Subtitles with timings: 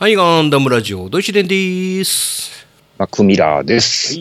[0.00, 2.66] はい、ガンダムラジオ、ドイツ伝です。
[2.96, 4.16] マクミラーです。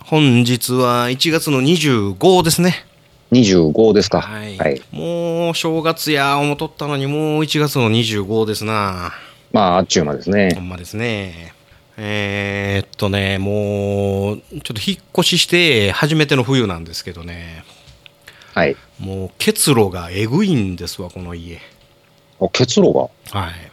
[0.00, 2.84] 本日は1月の25ですね。
[3.30, 4.20] 25ですか。
[4.20, 4.58] はい。
[4.58, 4.82] はい。
[4.90, 9.12] もう正月や思っとったのに、もう1月の25ですな。
[9.52, 10.48] まあ、あっちゅう間ですほね。
[10.48, 11.54] んまですね。
[11.96, 17.62] えー、っとね、もう、ちょっと引っ越しして初めての冬なんですけどね、
[18.52, 18.76] はい。
[18.98, 21.60] もう結露がえぐいんですわ、この家。
[22.40, 23.02] あ、結露が？
[23.30, 23.67] はい。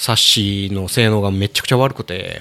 [0.00, 2.40] サッシの性能がめちゃくちゃ悪くて、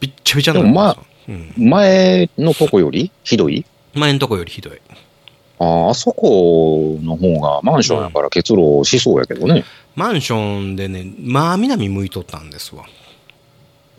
[0.00, 1.36] びっちゃびちゃになるんですよ。
[1.56, 3.12] うん、前のとこより？
[3.22, 3.64] ひどい？
[3.94, 4.80] 前のとこよりひどい。
[5.60, 9.64] ああそこの方がマンションやから結露しそうやけどね。
[9.94, 12.84] マンションでね、まあ南向いとったんですわ。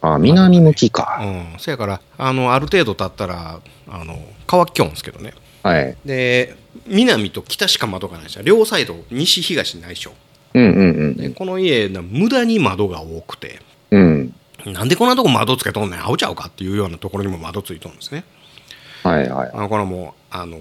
[0.02, 1.20] ああ南向きか。
[1.22, 1.60] うん。
[1.60, 5.34] そやから、あの、ある程度経ったら、あの、乾きょんですけどね。
[5.64, 5.96] はい。
[6.06, 8.42] で、南と北しか窓がないでしょ。
[8.42, 10.12] 両サイド、西東ないでしょ。
[10.54, 14.34] うんうんで、この家、な無駄に窓が多くて、うん。
[14.66, 14.74] うん。
[14.74, 18.24] なんでこんなとこ窓つけとんねん、あうちゃうかっていうようなところにも窓ついとんですね。
[19.04, 19.52] はいはい。
[19.54, 20.58] あの、これはもう、あの、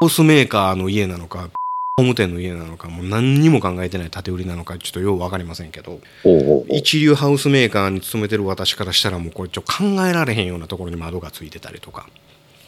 [0.00, 1.50] ハウスメーカーの家なのか、
[1.96, 6.00] 工務店の家なのか、もう何にも考えてない建売りなのか、ちょっとようわかりませんけど、
[6.68, 12.08] 一流ハウスメーカーに勤めてる私からしたらもうこれちょっと考えられへんようなところに窓がついてたりとか、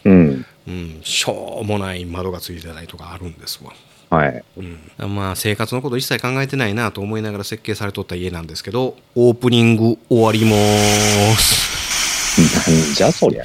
[0.04, 0.46] うん。
[0.68, 3.72] うん、しょうもない窓がついてたりとかあるんですわ、
[4.14, 4.44] はい。
[4.58, 10.54] うん、まあ生活のこと一切考えてないなと思いながら設計されとった家なんですけどオープニング終わりま
[11.38, 13.44] すなんじゃそりゃ。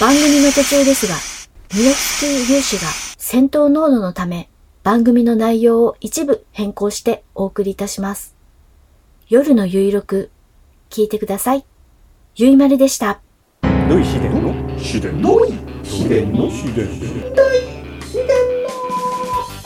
[0.00, 1.14] 番組の途中ですが、
[1.78, 4.48] ミノフスキー粒子が戦闘濃度のため、
[4.82, 8.34] 番組の内容を一部変更してお送りいたします。
[9.28, 10.30] 夜のゆいろく、
[10.90, 11.64] 聞いてください。
[12.34, 13.20] ゆいまるでした。
[13.88, 14.78] 土井秘伝の？
[14.78, 15.75] 秘伝の？
[15.88, 16.88] 秘伝の秘伝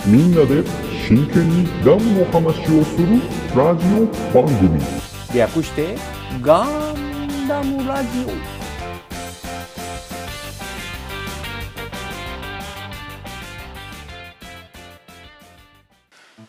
[0.07, 0.63] みんなで
[1.09, 3.21] 真剣にダムの話をする
[3.57, 4.81] ラジオ番組
[5.35, 5.97] 略して
[6.43, 8.61] ガンダムラジオ。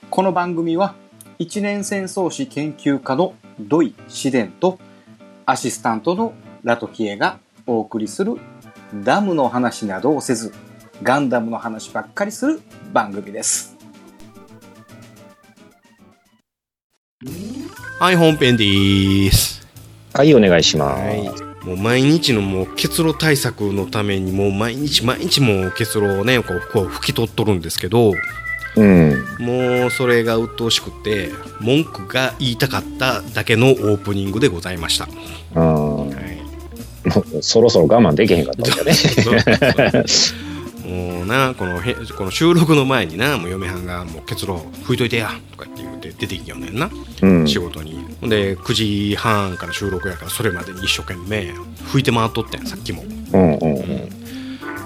[0.09, 0.95] この番組は
[1.39, 4.79] 一年戦争史研究家の土井紫伝と
[5.45, 8.37] アシスタントのラトキエがお送りする
[8.93, 10.53] ダムの話などをせず
[11.01, 13.75] ガンダムの話ばっかりする番組です。
[17.99, 19.67] はい本編です
[20.13, 21.01] はい、お願いします。
[21.01, 28.13] はいもう毎日のもう結露対策のためにもう毎日毎日もう結露をねこうこう拭き取っとるんですけど
[28.75, 29.25] うん。
[29.39, 31.29] もうそれが鬱陶しくて
[31.59, 35.07] 文句が言いたかっただけのオープニングでございました。
[35.59, 36.40] はい
[37.41, 40.03] そろそろ我慢できへんかったわけね。
[40.85, 46.89] もうなこのへこの収録の前になもう嫁はんが「もう結露拭いといてや」とかって言って出てきよんねんな、
[47.21, 47.47] うん。
[47.47, 48.03] 仕事に。
[48.19, 51.53] ほんで9時半から収録やからそれまでに一生懸命
[51.91, 53.03] 拭いて回っとったんやさっきも。
[53.33, 54.09] うんうんうん。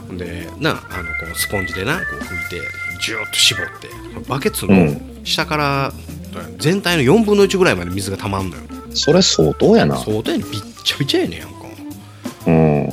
[0.08, 0.18] ほん。
[0.18, 0.80] でなあの
[1.20, 2.68] このスポンジでなこう拭いて
[3.02, 3.90] ジューッと絞って
[4.28, 5.02] バケツのうん。
[5.24, 5.94] 下から
[6.60, 8.62] 全体の4分の1ぐらいまで水がたまんのよ。
[8.94, 9.98] それ相当やな。
[9.98, 10.44] 相当やね。
[10.52, 11.55] びっちゃびちゃやねん
[12.48, 12.90] うん。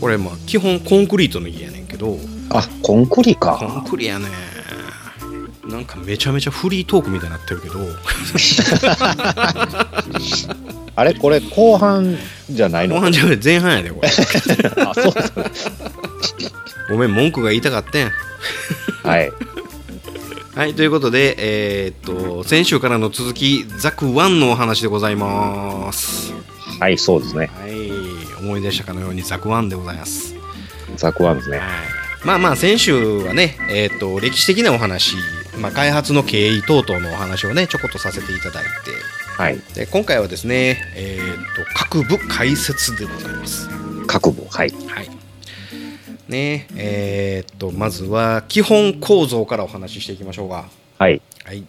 [0.00, 2.18] これまあ基本コンクリートの家やねんけど。
[2.50, 3.82] あ、コンクリコか。
[3.86, 4.26] ンクリやね
[5.66, 7.74] なんかめちゃめちゃフリートークみたいになってるけど。
[10.96, 11.14] あれ？
[11.14, 12.16] これ後半
[12.50, 12.96] じゃないの？
[12.96, 13.40] 後半じゃない。
[13.42, 14.08] 前半やでこれ。
[14.84, 15.14] あ、そう。
[16.90, 18.12] ごめん文句が言いたかったん。
[19.08, 19.32] はい。
[20.54, 21.96] はいということでえーっ
[22.42, 26.32] と先週からの続きザク1のお話でございます
[26.80, 27.50] はい、そうですね。
[27.58, 27.74] はい
[28.44, 30.34] 思い出したかのようにザク1でございます
[30.96, 31.58] ザクワンですね。
[31.58, 31.68] はい
[32.24, 35.16] まあまあ先週はねえーっと歴史的なお話
[35.58, 38.70] まあ、開発の経緯等々のお話をねちょこっとさせていただいて
[39.36, 39.58] はい。
[39.74, 43.68] で今回はですね、えー、と各部解説でございます。
[44.06, 44.44] 各部。
[44.48, 44.70] はい。
[44.86, 45.10] はい
[46.28, 50.68] ねえー、とまずは基本構造からお話ししていきましょうか。
[50.98, 51.20] はい。
[51.44, 51.64] はい、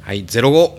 [0.00, 0.72] はい、05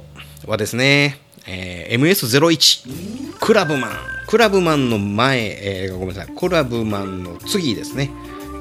[0.47, 1.19] はですね、
[1.49, 3.91] えー MS01 クラブマン。
[4.27, 6.35] クラブマンの前、えーごめんなさい。
[6.35, 8.11] クラブマンの次ですね。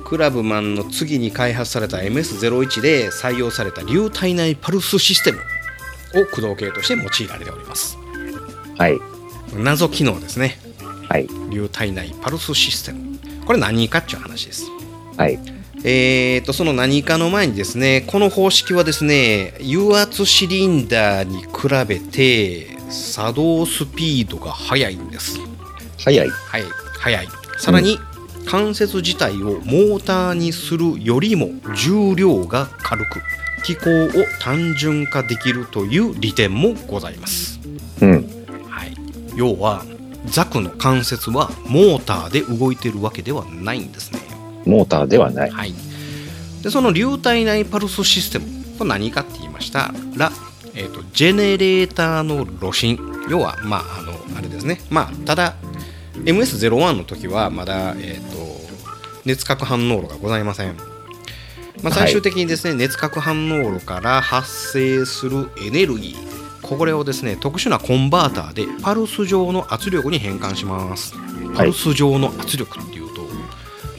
[0.04, 5.38] クラブマンの次に開発された MS01 で採用された流体内パルスシステム
[6.14, 7.98] を駆動系として用いられております。
[8.78, 8.98] はい。
[9.54, 10.58] 謎機能ですね。
[11.08, 11.28] はい。
[11.50, 13.18] 流体内パルスシステム。
[13.44, 14.64] これ何かっていう話です。
[15.18, 15.38] はい。
[15.84, 25.38] えー、とその何かの前にですねこの方式はですね油圧シリンダーに比べて作動スピードが速いんです
[25.98, 26.28] 早い。
[26.28, 26.62] はい
[26.98, 27.98] 速いさらに、
[28.46, 33.20] 関節自体をモーターにするよりも重量が軽く
[33.64, 37.60] 機構を単純化できるという利点もございます。
[38.00, 38.12] うん。
[38.68, 38.94] はい、
[39.36, 39.84] 要は
[40.26, 44.20] ザクの関節はモーターで動いてるわけではないんですね。
[44.64, 45.50] モーターではない。
[45.50, 45.74] はい、
[46.62, 48.46] でその流体内パルスシステム
[48.78, 50.30] これ何かって言いましたら、
[50.78, 52.98] えー、とジェネレーターの炉心
[53.28, 54.80] 要はまああのあれですね。
[54.90, 55.56] まあただ
[56.24, 58.38] MS01 の時はまだ、えー、と
[59.24, 60.76] 熱核反応炉がございません、
[61.82, 66.28] まあ、最終的にですね、熱核反応炉から発生するエネルギー。
[66.62, 71.14] これをですね特殊なコンバーターでパルス状の圧力に変換します。
[71.56, 73.07] パルス状の圧力っていうと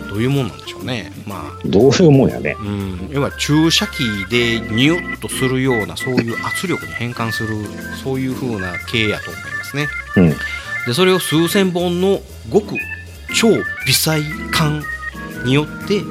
[0.10, 2.56] どういうもんなんでしょうねまあどういうもんやね。
[2.60, 7.56] うん、要は注射器でニュッとするようなそういう圧力に変換する
[8.04, 10.30] そういう風な系やと思いますねうん。
[10.88, 12.20] でそれを数千本の
[12.50, 12.76] ごく
[13.34, 13.50] 超
[13.86, 14.84] 微細管
[15.46, 16.02] によって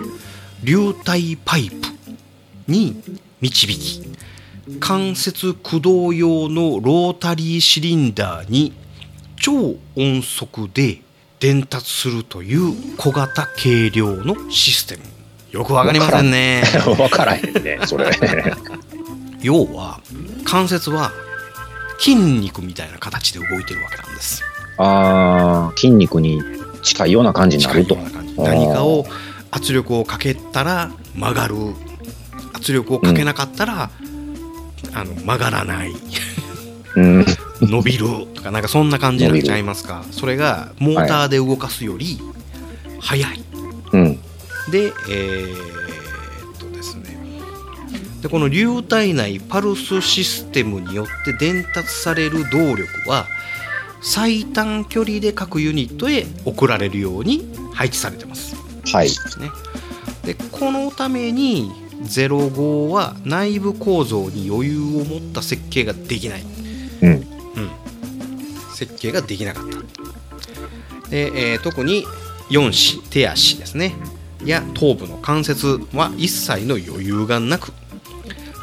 [0.62, 1.77] 流体パイプ
[2.69, 3.03] に
[3.41, 4.03] 導き
[4.81, 8.73] 関節駆動用のロータリーシリンダーに
[9.37, 11.00] 超音速で
[11.40, 15.02] 伝達するという小型軽量のシステム。
[15.52, 16.62] よくわかりませんね。
[16.99, 18.11] わからへんね、それ。
[19.40, 20.00] 要は
[20.44, 21.12] 関節は
[21.99, 24.43] 筋肉みたいな形で動いてるわけなんです。
[24.79, 26.43] あー、筋肉に
[26.82, 27.96] 近いような感じになると。
[28.37, 29.06] 何かを
[29.50, 31.55] 圧力をかけたら曲がる。
[32.52, 33.90] 圧力をかけなかったら、
[34.94, 35.93] あの曲がらない。
[36.96, 37.26] うん。
[37.61, 42.19] 伸びるとかなんかそんな感じになっちゃいますかそれがモーターで動かすより
[43.01, 43.45] 速い、
[43.93, 44.17] うん。
[44.71, 47.19] でえーっとですね
[48.23, 53.27] でこの流体内パルスシステムによって伝達される動力は
[54.01, 58.57] 最短距離で各ユニットへ送られるように配置されてます
[58.93, 59.09] はい。
[59.09, 59.15] ね。
[60.25, 61.73] でこのために
[62.03, 66.43] 05は内部構造に余裕を持った設計ができない、
[67.03, 67.27] うん。
[68.79, 71.11] 設計ができなかった。
[71.11, 72.07] で、えー特に
[72.51, 73.95] 4子手足ですね。
[74.45, 77.73] や頭部の関節は一切の余裕がなく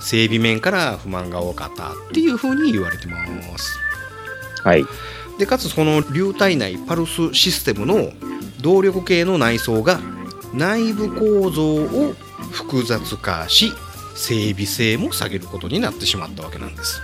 [0.01, 3.17] 整備面から不満が多かったっていうふうに言われてま
[3.57, 3.77] す。
[4.63, 4.85] はい。
[5.37, 8.11] でかつその流体内パルスシステムの
[8.61, 9.99] 動力系の内装が
[10.53, 12.13] 内部構造を
[12.51, 13.73] 複雑化し
[14.15, 17.01] 整備性も下げることになってしまったわけなんです。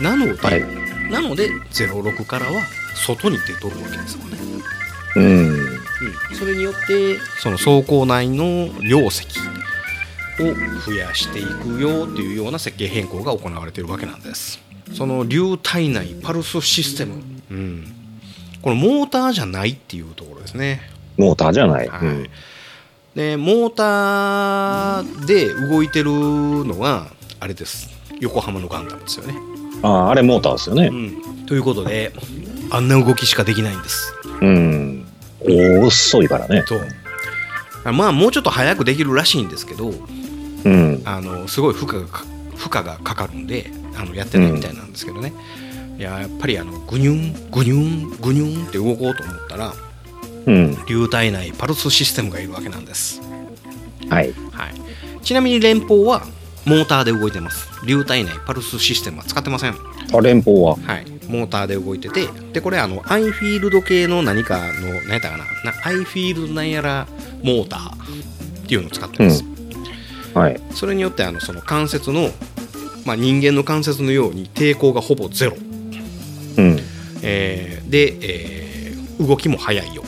[0.00, 2.62] なので、はいなので06からは
[2.94, 4.38] 外に出とるわけですよね、
[5.16, 5.24] うん。
[5.24, 9.38] うん、それによってその走行内の量積
[10.40, 10.44] を
[10.86, 14.60] 増やしていくよっていうような設計変更が行われているわけなんです。
[14.94, 17.92] その流体内パルスシステム、うん、
[18.62, 20.80] このモーターじゃないっていうところですね。
[21.16, 21.88] モーターじゃない。
[21.88, 22.00] はい。
[22.00, 22.30] うん。
[23.14, 27.08] でモーターで動いてるのが
[27.40, 27.90] あれです。
[28.20, 29.34] 横浜のガンダムですよね、
[29.82, 30.94] ああ、あれモーターですよねう。
[30.94, 32.12] ん、ということで
[32.70, 35.06] あんな動きしかできないんですうん。
[35.82, 36.62] 遅いからね。
[36.64, 36.80] と
[37.90, 39.92] まあもうちょっと早くできるらしいんですけど
[40.64, 41.02] うん。
[41.04, 42.24] あのすごい負荷がか
[42.56, 45.32] 負荷がかかるんであのやってないみたいなんですけどね、
[45.98, 49.72] いややっぱりあのグニュングニュングニュンって動こうと思ったら
[50.46, 50.76] うん。
[50.86, 53.20] 流体内パルスシステムがいるわけなんです、
[54.08, 54.32] はい。
[54.52, 54.74] はい、
[55.22, 56.22] ちなみに連邦は
[56.64, 57.68] モーターで動いてます。
[57.86, 59.74] 流体内パルスシステムは使ってません。
[60.12, 60.76] あ、連邦は。
[60.76, 65.44] はい、モーターで動いててでこれあのアイフィールド系の何かの何やったかな。
[65.44, 67.06] なアイフィールドなんやら
[67.42, 69.44] モーターっていうのを使ってます、
[70.34, 70.60] はい。
[70.74, 72.30] それによってあのその関節の、
[73.04, 75.56] まあ、人間の関節のように抵抗がほぼゼロ、
[76.58, 76.78] うん。
[77.22, 78.70] えーで、えー
[79.20, 80.02] 動きも速いよ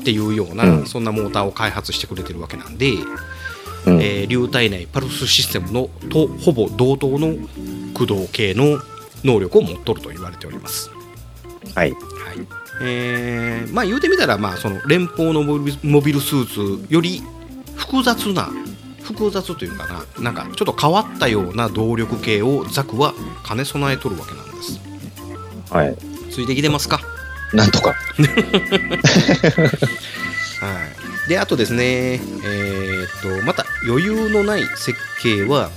[0.00, 0.86] っていうような、うん。
[0.86, 2.94] そんなモーターを開発してくれてるわけなんで、
[3.86, 4.00] うん。
[4.00, 7.34] えー流体内パルスシステムのとほぼ同等の
[7.94, 8.80] 駆動系の
[9.22, 10.90] 能力を持っとると言われております。
[11.74, 11.90] はい。
[11.92, 11.98] はい
[12.82, 15.58] えーまあ言うてみたら、まあ、その連邦のモ
[16.00, 17.22] ビルスーツより
[17.76, 18.50] 複雑な
[19.02, 23.14] 複雑というかななんかちょっと変わったような動力系をザクは
[23.46, 24.80] 兼ね備えとるわけなんです
[25.70, 25.96] はい。
[26.32, 27.00] ついてきてますか？
[27.52, 27.94] なんとか。
[30.60, 35.70] はいであとですねえーっとまた余裕のない設計は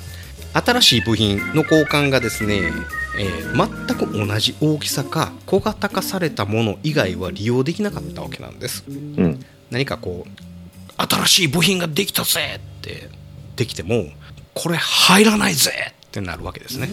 [0.53, 2.71] 新しい部品の交換がですね、
[3.19, 9.39] えー全く同じ大きさか小型化されたもの以外は利用できなかったわけなんですうん。
[9.71, 13.09] 何かこう新しい部品ができたぜって
[13.55, 14.05] できても
[14.53, 15.71] これ入らないぜ
[16.07, 16.89] ってなるわけですね、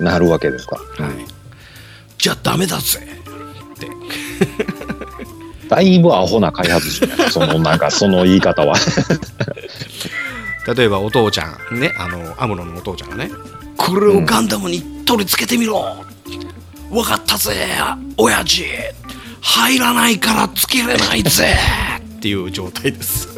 [0.00, 0.76] なるわけですか。
[0.76, 1.26] はい、
[2.18, 3.86] じゃあダメだぜって
[5.68, 8.74] だいぶアホな開発者やなその、なんか、その言い方は。
[10.76, 13.30] 例えばお父ちゃんねあのアムロのお父ちゃんがね
[13.78, 15.96] これをガンダムに取り付けてみろ、
[16.90, 17.54] 分かったぜ
[18.18, 18.66] 親父
[19.40, 21.54] 入らないからつけれないぜ!
[22.18, 23.28] っていう状態です。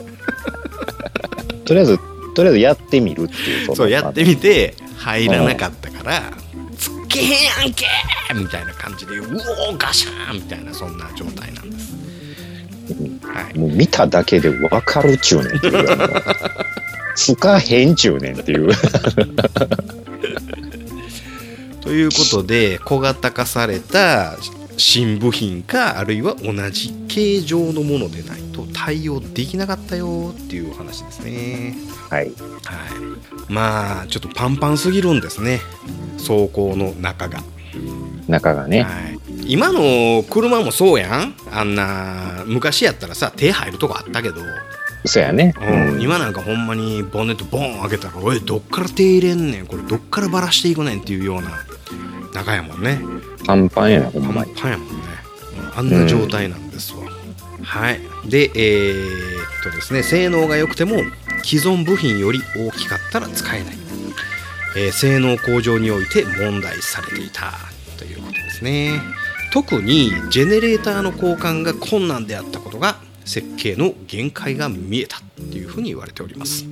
[1.64, 1.98] とりあえず、
[2.34, 3.76] とりあえずやってみるっていう。
[3.76, 6.22] そうやってみて入らなかったから
[6.76, 7.86] つけへんやんけ!
[8.34, 10.36] みたいな感じでうおーガシャーン!
[10.36, 11.79] みたいなそんな状態なんです、
[13.22, 15.86] はい、もう見ただけで分かるっちゅうねんっていう。
[17.16, 18.70] つかへんちゅうねんっていう。
[21.80, 24.36] ということで小型化された
[24.76, 31.74] 新部品かあるいは同じ形状のものでないと対応できなかったよっていうお話ですね
[32.08, 32.26] はい。
[32.26, 32.32] はい
[33.48, 35.60] まあちょっとパンパンすぎるんですね
[36.18, 37.42] 走行の中が、
[38.28, 38.82] 中がね。
[38.82, 41.34] はい、今の車もそうやん。
[41.52, 44.40] あんな昔やったらさ手入るとこあったけど、
[45.04, 45.54] そうやね。
[45.60, 46.00] うん。
[46.02, 49.66] 今なんかほんまにボンネットボン開けたらおいどっから手入れんねん。
[49.66, 51.50] これどっからバラしていくねんっていうような
[52.34, 53.00] 中やもんね。
[53.46, 54.52] パンパンやな、ほんパまに。
[54.52, 57.00] ンパンやもんね、うんあんな状態なんですわ、
[57.62, 58.00] はい。
[58.26, 59.06] でえー
[59.60, 60.96] っとですね性能が良くても
[61.42, 63.78] 既存部品より大きかったら使えない、
[64.76, 67.52] えー性能向上において問題視されていた。
[67.98, 69.00] ということですね
[69.50, 76.64] 特にジェネレーターの交換が困難であったことが設計の限界が見えたっていうふうに言われております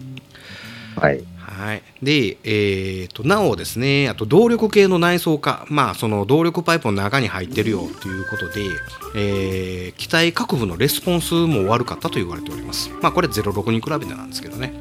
[0.96, 1.24] はい。
[1.36, 8.62] はい、で、えー、となおですね、あと動力系の内装化、まあ、その動力パイプの中に入ってるよということで、
[9.16, 12.90] えー機体各部のレスポンスも悪かったと言われております。
[13.02, 14.72] まあ、これ06に比べてなんですけどね。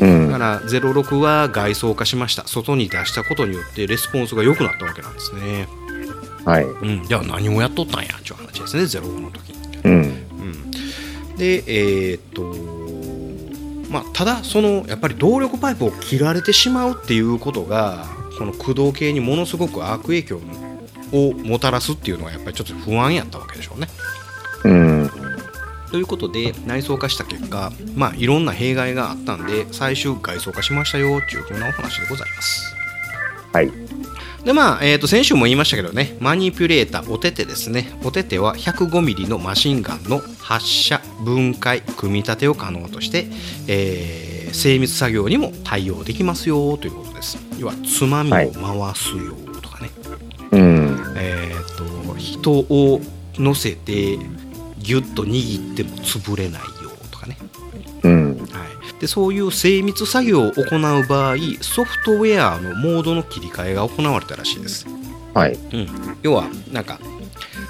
[0.00, 0.38] うんだか。
[0.38, 2.46] ら06は外装化しました。
[2.48, 5.68] 外に出したことによってレスポンスが良くなったわけなんですね。
[6.44, 6.64] はい。
[6.64, 9.78] うん、じゃあ何をやっとったんやっていう話ですね、05の時に。
[9.84, 9.92] うん。
[9.92, 9.96] う
[11.34, 18.06] ん、でえーっとまあただそのやっぱり動力パイプを切られてしまうっていうことが
[18.38, 20.40] この駆動系にものすごく悪影響
[21.12, 23.88] をもたらすっていうのはやっぱりちょっと不安やったわけでしょうね。
[24.64, 25.10] うん。
[25.90, 32.74] ということで内装化した結果まあいろんな弊害があったんで最終外装化しましたよっていうふうなお話でございます。
[33.52, 33.99] はい。
[34.44, 43.26] でまあ、えー、と先週も言いましたけどねマニピュレーターおててですねおてては 105mm のマシンガンの発射分解組み立てを可能として、
[43.68, 48.50] えー精密作業にも対応できますよということです要はつまみを回
[48.94, 49.90] すよとかね、
[50.52, 51.14] うん。
[51.16, 53.00] えー、と人を
[53.34, 54.18] 乗せて
[54.78, 57.36] ギュッと握っても潰れないよとかね
[58.02, 58.29] うん。
[59.00, 64.86] はい、でそういう精密作業を行う場合ソフトウェアのモードの切り替えが行われたらしいです、
[65.34, 65.54] はい。
[65.54, 67.00] うん、要はなんか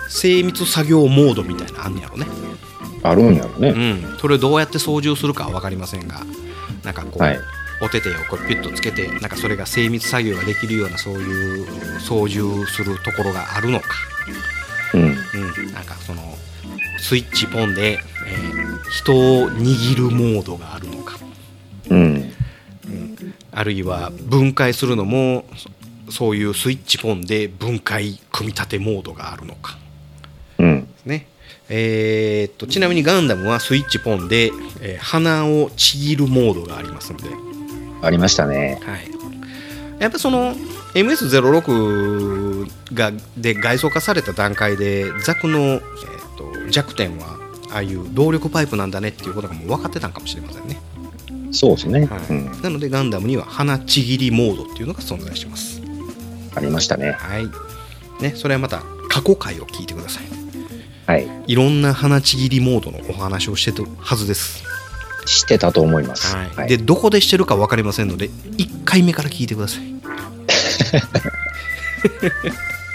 [0.09, 2.27] 精密作業モードみたいなのあんねやろね、
[3.03, 3.71] あるんやろね。
[3.71, 6.21] うん、それをどうやって操縦するかは分かりませんが
[6.85, 7.41] なんかこう、はい。
[7.83, 11.67] お手手をこうピュッとつけてなんかそれが精密作業ができるようなそういう
[11.99, 13.89] 操縦するところがあるのか、
[14.93, 15.03] うん。
[15.03, 16.37] うん、なんかその
[16.99, 17.99] スイッチポンで、
[18.31, 21.17] えー人を握るモードがあるのか
[21.91, 22.33] うん。
[23.53, 25.45] あるいは分解するのも
[26.09, 29.79] そそういうスイッチポンで分解組み立てモードがあるのか
[30.59, 30.89] うん。
[31.05, 31.27] ね。
[31.69, 37.29] えーっとちなみにガンダムはスイッチポンで、えー鼻をちぎるモードがありますので、
[38.03, 38.81] ありましたね。
[38.83, 39.09] はい、
[40.01, 40.55] やっぱその
[40.95, 45.83] MS06 がで外装化された段階でザクの、えーっ
[46.65, 47.39] と弱点は
[47.73, 50.81] ああいう動力パイプなんだねっていうことがもう分かってたんかもしれませんね。
[51.53, 52.07] そうですね。
[52.07, 52.63] はいうん。
[52.63, 55.81] なのでガンダムには鼻ちぎりモードっていうのが存在してます。
[56.55, 57.13] ありましたね。
[57.13, 57.49] はい。
[58.23, 60.25] ね、それはまた過去回を聞いてください。
[61.07, 61.29] はい。
[61.47, 64.63] いろんな鼻ちぎりモードのお話をしてるはずです。
[65.27, 66.35] してたと思います。
[66.35, 66.49] はい。
[66.51, 66.69] はい。
[66.69, 69.83] で、どこでしてるか分かりませんので、1回目から聞いてください。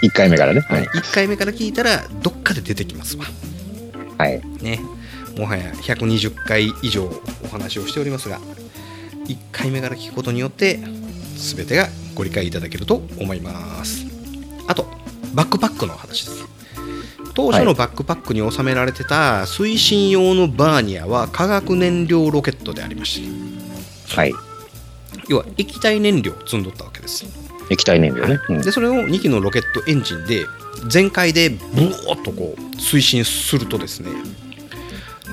[0.02, 0.60] 1回目からね。
[0.60, 0.84] はい。
[0.84, 3.24] 1回目から聞いたら、どっかで出てきますわ。
[4.18, 4.42] はい。
[4.62, 4.80] ね。
[5.36, 7.10] もはや120回以上
[7.44, 8.40] お話をしておりますが、
[9.26, 10.80] 1回目から聞くことによって、
[11.36, 14.06] 全てがご理解いただけると思います。
[14.66, 14.86] あと、
[15.34, 16.46] バックパックの話です。
[17.34, 23.20] 当初のバックパックに収められてた推進用のバーニアは化学燃料ロケットでありまし
[24.08, 24.16] た。
[24.16, 24.32] はい。
[25.28, 27.26] 要は液体燃料を積んどったわけです。
[27.68, 28.38] 液体燃料ね。
[28.48, 30.46] うんでそれを2機のロケットエンジンで
[30.88, 34.10] 全開でブオーっとこう推進するとですね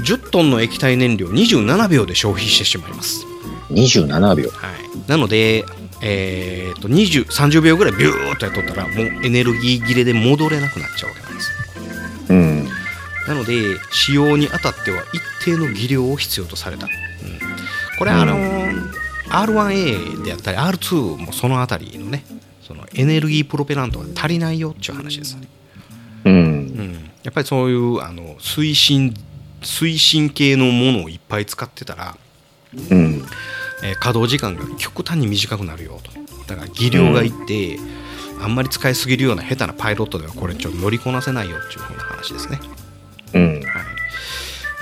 [0.04, 3.26] 10トンの液体燃料27秒で消費してしまいます、
[3.70, 4.50] 27秒。
[4.50, 5.64] はい、なので、
[6.02, 11.52] えー、と20 30秒ぐらいビューっとやっとったらもうエネルギー切れで戻れなくなっちゃうわけなんです。
[12.30, 12.66] うん。
[13.28, 16.92] なので使用にあたっては一定の技量を必要とされた、うん。
[18.00, 22.24] これあのー R1A であったり R2 もそのあたりのね
[22.66, 25.48] そのエネルギープロペラントが足りないよっていう話ですよね、
[26.26, 26.30] う。
[26.30, 29.14] うんん、やっぱりそういうあの推進
[29.62, 32.18] 推進系のものをいっぱい使ってたら、
[32.90, 33.26] うん。
[33.84, 36.12] えー稼働時間が極端に短くなるよと
[36.48, 37.78] だから技量がいって、
[38.42, 42.60] あんまり使いすぎるような下手なパイロットではこれちょっと乗りこなせないよっていうふうな話ですね
[43.34, 43.54] うん。
[43.56, 43.64] はい、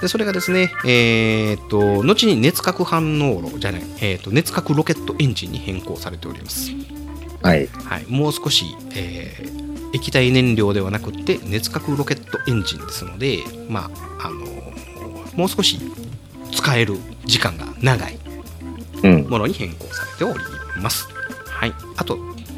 [0.01, 6.71] でそれがですね、えーっと後に熱核反応炉じゃない、えーっと熱核ロケットエンジンに変更されております、
[7.41, 7.67] はい。
[7.67, 9.61] はい、もう少し、えー
[9.93, 14.45] 液体燃料ではなくって熱核ロケットエンジンですので、まああの
[15.35, 15.79] もう少し
[16.53, 16.95] 使える
[17.25, 18.17] 時間が長い
[19.03, 19.27] うん。
[19.29, 20.39] ものに変更されており
[20.81, 21.09] ます、
[21.45, 22.17] はい、あと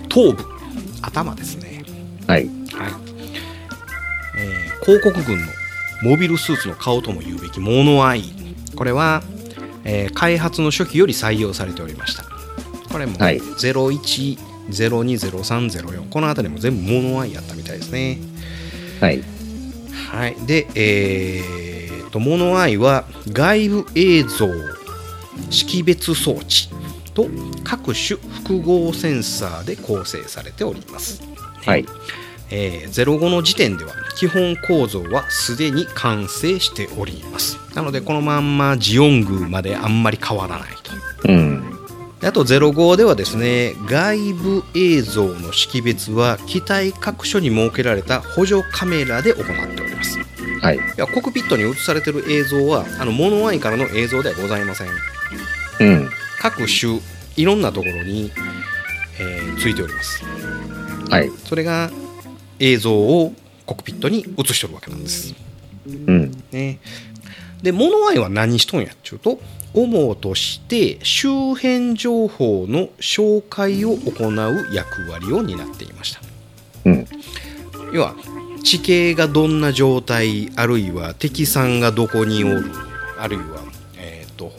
[0.09, 0.45] 頭部。
[1.01, 1.83] 頭ですね。
[2.27, 2.45] はい。
[2.45, 2.51] はい。
[4.37, 5.47] えー広告軍の
[6.03, 8.25] モビルスーツの顔とも言うべきモノアイ。
[8.75, 9.23] これは、
[9.85, 12.25] えー開発の初期より採用されておりました。
[12.91, 13.41] これもはい
[14.69, 18.17] 01020304この辺りも全部モノアイやったみたいですね。
[18.99, 19.23] はい。
[20.11, 20.35] はい。
[20.45, 24.47] でえー、とモノアイは外部映像
[25.49, 26.69] 識別装置
[27.13, 27.27] と
[27.63, 31.21] 各種複合センサーで構成されております。
[31.65, 31.85] はい。
[32.49, 37.57] えー05の時点では基本構造はすでに完成しております。
[37.73, 40.82] なのでこのまんまジオングまであんまり変わらない
[42.25, 50.17] あと05ではですね外部映像の識別は機体各所に設けられた補助カメラで行っております
[50.61, 50.77] はい。
[50.77, 54.87] いやコックピットに映されている映像はあのモノアイからの映像ではございません
[55.81, 56.09] うん。
[56.39, 56.99] 各種
[57.35, 58.31] いろんなところに、
[59.19, 60.23] えーついております
[61.09, 61.29] はい。
[61.45, 61.91] それが
[62.59, 63.33] 映像を
[63.65, 65.33] コックピットに映しておるわけなんです
[65.85, 66.31] うん。
[66.51, 66.79] ね。
[67.61, 69.39] で、モノアイは何しとんやっちゅうと、
[69.73, 76.21] 主として周辺情報の紹介を行う役割を担っていました。
[76.85, 77.07] うん。
[77.91, 78.15] 要は、
[78.63, 82.71] 地形がどんな状態、あるいは敵さんがどこにおる、
[83.17, 83.63] あるいは、
[83.97, 84.51] えっ、と、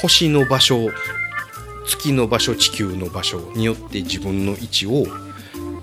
[0.00, 0.90] 星の場所、
[1.86, 5.04] 月の場所、地球の場所によって自分の位置を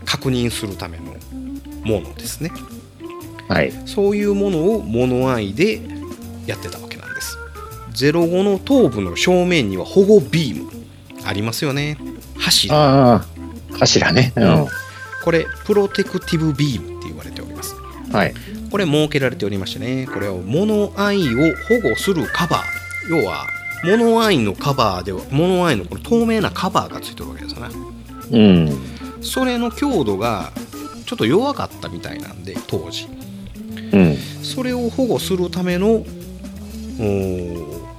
[0.05, 1.15] 確認するための
[1.83, 2.51] ものですね。
[3.47, 3.71] はい。
[3.85, 5.81] そういうものをモノアイで
[6.47, 6.90] やってたわけ。
[8.09, 10.71] 05の頭部の正面には保護ビーム
[11.23, 11.97] ありますよね。
[12.37, 12.75] 柱。
[12.75, 13.25] ああ、
[13.77, 14.33] 柱ね。
[14.35, 14.67] うん。
[15.23, 17.75] これ、プロテクティブビームって言われております。
[18.11, 18.33] はい。
[18.71, 23.15] これ設けられておりましてね、これをモノアイを保護するカバー。
[23.15, 23.47] 要は、
[23.83, 27.75] モノアイのカバーでは、モノアイのこの透明なカバーがついてるわけですよね。
[28.31, 29.23] うん。
[29.23, 30.51] それの強度が
[31.05, 33.07] ちょっと弱かったみたいなんで、当時。
[33.91, 34.17] うん。
[34.41, 36.03] それを保護するための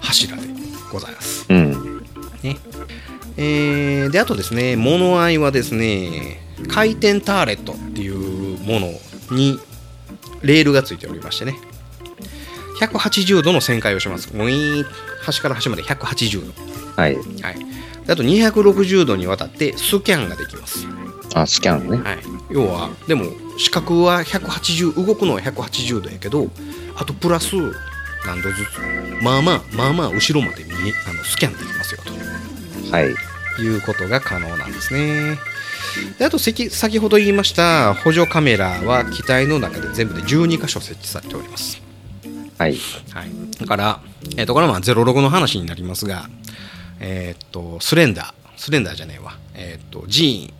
[0.02, 0.42] 柱で
[0.90, 1.46] ございます。
[1.48, 2.02] うん。
[2.42, 2.58] ね
[3.36, 8.88] えーであとですね、モノアイはですね、回転ターレットっていうもの
[9.34, 9.58] に
[10.42, 11.56] レールがついておりましてね、
[12.80, 14.28] 180度の旋回をします。
[14.34, 14.84] ウィーン
[15.22, 16.52] 端から端まで180度。
[16.96, 17.16] はい。
[17.16, 17.24] はい、
[18.06, 20.86] であと260度にわたってスキャンができます。
[21.34, 21.96] あ、スキャンね。
[21.96, 22.18] はい、
[22.50, 23.24] 要はでも
[23.56, 26.48] 視覚は180動くのは180度やけど
[26.96, 27.56] あとプラス
[28.26, 29.22] 何度ずつ。
[29.22, 32.00] まあまあまあまあ後ろまで見えあのスキャンできますよ
[32.90, 33.14] はい。
[33.56, 35.38] ということが可能なんですね。
[36.18, 41.82] であと先先ほど言いました補助カメラは機体の中で全部で12箇所設置されております。
[42.58, 42.76] はい。
[43.10, 44.00] はい、だから、
[44.36, 46.28] えー、とこれはまあ06の話になりますが、
[47.00, 48.34] えっ、とスレンダー。
[48.56, 49.36] スレンダーじゃねえわ。
[49.54, 50.52] えっ、とジ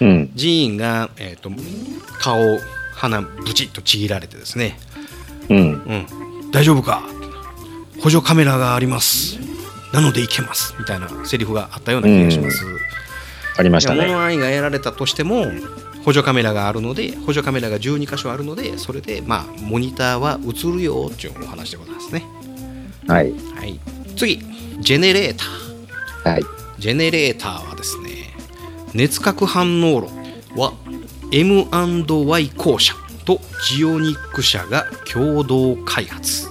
[0.00, 0.08] ーン。
[0.08, 0.30] うん。
[0.34, 1.50] ジーンが、えー、と
[2.18, 2.58] 顔
[2.94, 4.78] 鼻ブチッとちぎられてですね、
[5.48, 5.58] うん。
[5.58, 6.06] うん、
[6.52, 7.02] 大丈夫か？
[8.00, 9.38] 補助カメラがあります。
[9.92, 10.74] なのでいけます。
[10.78, 12.64] みたいなセリフがあったような気がします、
[13.56, 14.06] ありましたね。
[14.06, 15.46] 物愛がやられたとしても
[16.04, 22.24] 補助カメラがあるので補助カメラが12箇所あるのでそれでまあモニターは映るよっていうお話でございますね。
[23.06, 23.32] はい。
[23.32, 23.80] はい。
[24.16, 24.38] 次
[24.80, 26.32] ジェネレーター。
[26.32, 26.42] はい。
[26.78, 28.10] ジェネレーターはですね
[28.94, 30.10] 熱核反応炉
[30.56, 30.74] は
[31.30, 36.48] M&Y 校舎とジオニック社が共同開発、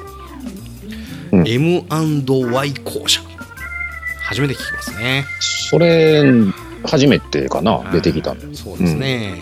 [1.32, 1.48] うん。
[1.48, 3.22] M&Y 校舎。
[4.24, 5.26] 初めて聞きますね。
[5.40, 6.24] それ、
[6.86, 9.42] 初めてかな、出てきたそうですね、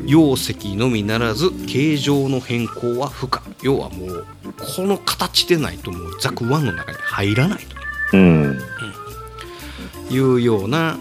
[0.06, 3.44] 容積のみならず形状の変更は不可。
[3.62, 4.26] 要はもう
[4.76, 7.62] この形でないともうザク1の中に入らない
[8.12, 8.18] と。
[8.18, 8.60] うん。
[10.10, 10.98] いうような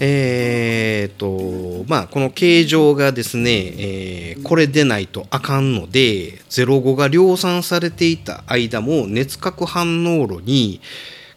[0.00, 10.80] えーとまあ、この形状がですね、えーこれでないとあかんので05が量産されていた間も熱核反応炉に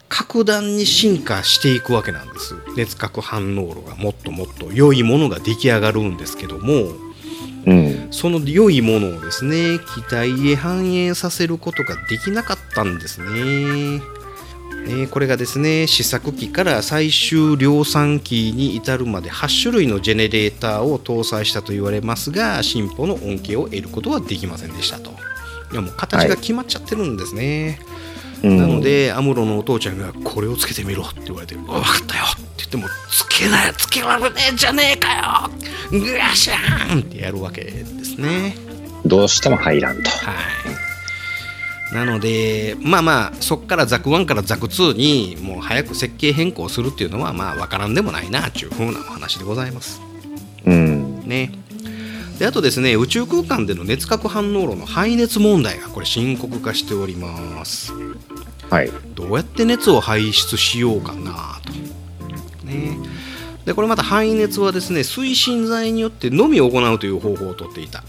[0.09, 6.93] 格段に進化していくわけなんです熱核反応炉がもっともっと良いものが出来上がるんですけども
[7.65, 8.07] うん。
[8.11, 13.99] その良いものをですね機体へ反映させることができなかったんですね。
[14.85, 25.11] ねこれがですね試作機から最終量産機に至るまで8種類のジェネレーターを搭載したと言われますが進歩の恩恵を得ることはできませんでしたと。
[25.71, 27.79] いやもう形が決まっちゃってるんですね。
[27.89, 28.14] うん
[28.49, 32.23] なの、でアムロのお父ちゃんがこれをつけてみろって言われて分かったよ。
[32.25, 35.49] って言ってもつけないつけられねえんじゃねえか
[35.91, 35.99] よ。
[35.99, 38.55] グラシャーンってやるわけですね。
[39.05, 40.09] どうしても入らんと。
[40.09, 40.33] は
[41.91, 41.95] い。
[41.95, 50.01] なのでまあまあそこからザク1からザク2にもう早く設計変更するっていうのはまあ分からんでもないなっていう風なお話でございます。
[50.65, 51.21] うん。
[51.27, 51.51] ね
[52.39, 57.93] であとですね宇宙空間での熱核反応炉の排熱問題がこれ深刻化しております
[58.69, 58.91] はい。
[59.13, 61.73] どうやって熱を排出しようかなと。
[62.65, 62.97] ね、
[63.63, 68.03] でこれまた排熱はですね推進剤によってのみ行うという方法をとっていた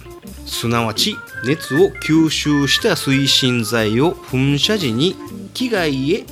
[0.47, 5.15] すなわち熱を吸収した推進剤を噴射時に
[5.53, 6.25] 機外へ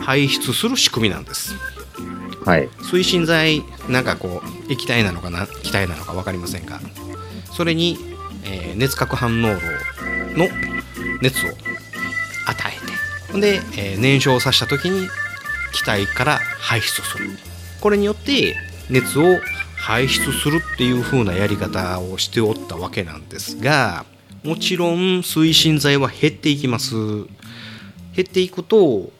[0.00, 1.54] 排出する仕組みなんです
[2.44, 2.68] はい。
[2.68, 6.80] 推進剤なんかこう液体なのかな気体なのか分かりませんが
[7.56, 7.98] それに、
[8.44, 9.54] えー熱核反応炉
[10.36, 10.48] の
[11.22, 11.56] 熱を与
[12.68, 12.72] え
[13.26, 15.08] てほんで、えー燃焼させた時に
[15.72, 17.30] 気体から排出する。
[17.80, 18.56] これによって
[18.90, 19.38] 熱を
[19.76, 24.06] 排出するっていう風なやり方をしておったわけなんですが
[24.42, 26.94] もちろん推進剤は減っていきます。
[28.14, 29.10] 減っていくと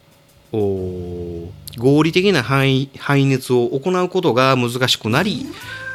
[0.53, 2.89] 合理的な排
[3.27, 5.47] 熱を行うことが難しくなり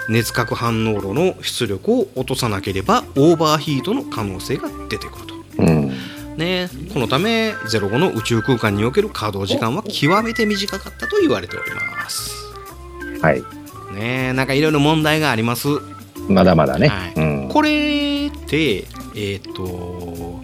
[0.10, 5.36] 熱核反応炉の出力を落とさなければオーバーヒートの可能性が出てくると。
[5.60, 5.92] うん。
[6.38, 12.34] ね、このため05の宇宙空間における稼働時間は極めて短かったと言われております。
[13.22, 13.44] はい。
[13.94, 15.68] ね、なんかいろいろ問題があります。
[16.30, 16.88] まだまだね。
[16.88, 17.50] はいうん。
[17.50, 20.40] これって、えっ、と、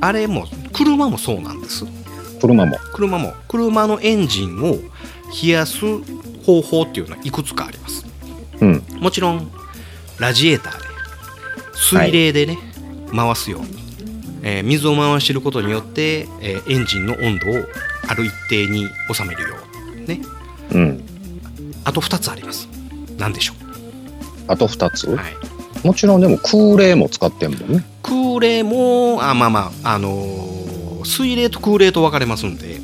[0.00, 1.84] あれも、車もそうなんです。
[2.40, 2.76] 車も。
[2.92, 4.78] 車も、車のエンジンを
[5.42, 5.80] 冷やす
[6.44, 8.05] 方法っていうのはいくつかあります。
[8.96, 9.02] うん。
[9.02, 9.50] もちろん、
[10.18, 10.86] ラジエーターで、
[11.74, 12.58] 水冷でね、
[13.14, 13.68] 回すように、
[14.42, 17.64] えー水を回してることによって、えーエンジンの温度を
[18.08, 19.56] ある一定に収めるよ
[19.94, 20.20] うにね。
[20.72, 21.04] うん。
[21.84, 22.68] あと2つあります。
[23.18, 23.54] 何でしょ
[24.48, 25.16] あと2つ、う。
[25.16, 25.36] はい。
[25.86, 27.84] もちろんでも空冷も使ってんもんね。
[28.02, 30.56] 空冷も、あまあまあ、あのー
[31.04, 32.80] 水冷と空冷と分かれますんで、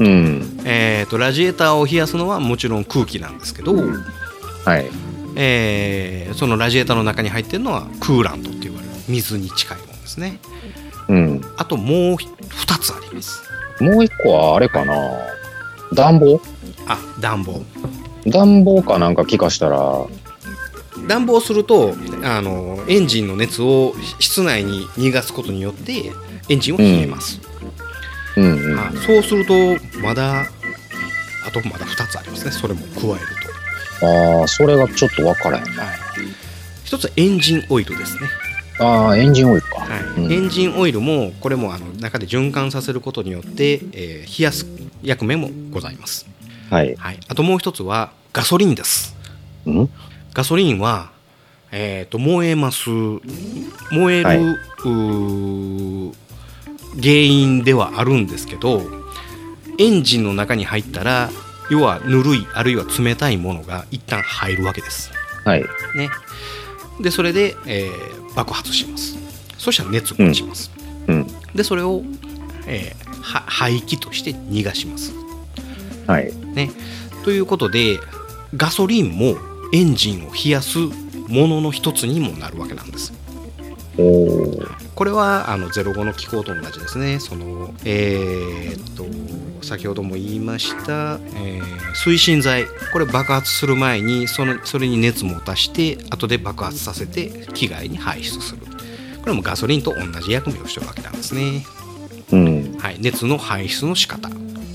[0.00, 0.60] うん。
[0.64, 3.74] えー、とラジエーターを冷やすのはもちろん空気なんですけど、
[4.64, 4.86] はい。
[5.36, 10.38] えーそのラジエーターの中に入ってるのはクーラントって言われる水に近いものですね。
[11.08, 11.40] うん。
[11.56, 13.42] あともう2つあります。
[13.80, 14.94] もう一個はあれかな。
[15.94, 16.40] 暖房？
[16.88, 17.62] あ暖房。
[18.26, 20.06] 暖房かなんか気化したら、
[21.06, 21.94] 暖房すると
[22.24, 26.12] あのエンジンの熱を室内に逃がすことによって
[26.48, 27.40] エンジンを冷えます、
[28.36, 28.72] うん。
[28.72, 28.78] うん。
[28.78, 29.54] あそうすると
[30.00, 32.50] まだあとまだ2つありますね。
[32.50, 33.45] それも加える
[34.02, 35.84] ああ、それがちょっとわからへんと、な。
[35.84, 35.96] はい、
[36.84, 38.28] 1つはエンジンオイルですね。
[38.78, 39.80] ああ、エンジンオイルか。
[39.80, 40.00] はい。
[40.02, 40.32] うん。
[40.32, 44.66] エンジンオイルもこれもあの中で循環させることによって、えー冷やす
[45.02, 46.26] 役目もございます、
[46.70, 46.94] はい。
[46.96, 49.14] はい、あともう一つはガソリンです。
[49.66, 49.90] うん？
[50.34, 51.10] ガソリンは、
[51.72, 52.90] えー、と燃えます。
[52.90, 54.38] 燃える、はい。
[57.00, 58.82] 原因ではあるんですけど
[59.78, 61.30] エンジンの中に入ったら
[61.70, 65.10] 要はぬるいあるいは冷たいものが一旦入るわけです
[65.44, 65.62] はい。
[65.94, 66.10] ね
[67.00, 69.16] でそれで、えー爆発します
[69.56, 70.70] そしたら熱が落ちます、
[71.08, 71.26] うん。
[71.54, 72.02] でそれを、
[72.66, 75.12] えーは排気として逃がします。
[76.06, 76.32] はい。
[76.54, 76.70] ね、
[77.24, 77.98] ということで
[78.56, 79.36] ガソリンも
[79.72, 83.12] エンジンを冷やすものの一つにもなるわけなんです。
[83.96, 87.18] これはあの05の気候と同じですね。
[87.18, 89.06] そのえーっと
[89.64, 92.66] 先ほども言いました、えー推進剤。
[92.92, 98.62] これ爆発する前にそのそれに熱も足して後で爆発させて機外に排出する。
[99.20, 101.64] これもガソリンと同じ役目をしてるわけなんですね、
[102.32, 102.76] うん。
[102.78, 104.28] はい、熱の排出の仕方。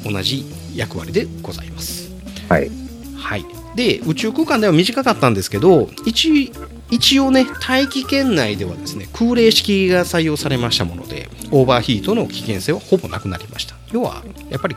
[0.04, 2.12] 同じ役割でございます。
[2.50, 2.70] はい。
[3.16, 6.52] はい、で宇宙空間では短かったんですけど一
[6.92, 13.76] 一応ね大気圏内ではですね空冷式が採用されましたものでオーバーヒートの危険性はほぼなくなりました。
[13.92, 14.76] 要はやっぱり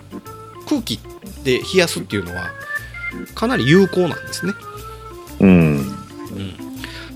[0.69, 0.99] 空気
[1.45, 2.51] で冷やすっていうのは
[3.35, 4.53] かなり有効なんですね。
[5.41, 5.95] うん。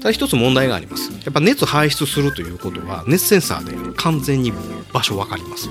[0.01, 1.11] ただ一つ問題があります。
[1.13, 4.53] やっぱ熱排出するということは熱センサーで完全に
[4.93, 5.69] 場所分かります。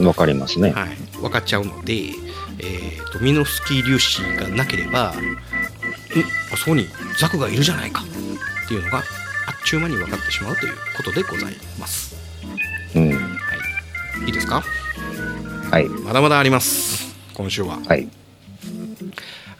[0.00, 0.70] わかりますね。
[0.70, 5.14] はい、分かっちゃうので、えー、とミノフスキー粒子がなければん
[6.52, 9.04] あそこにザクがいるじゃないかっていうのがあっ
[9.64, 12.16] ちゅう間に分かってしまうということでございます。
[12.94, 13.10] うん。
[13.10, 13.16] は
[14.22, 14.62] い、いいですか？
[15.70, 15.88] はい。
[15.88, 17.78] まだまだあります今週は。
[17.86, 18.08] はい。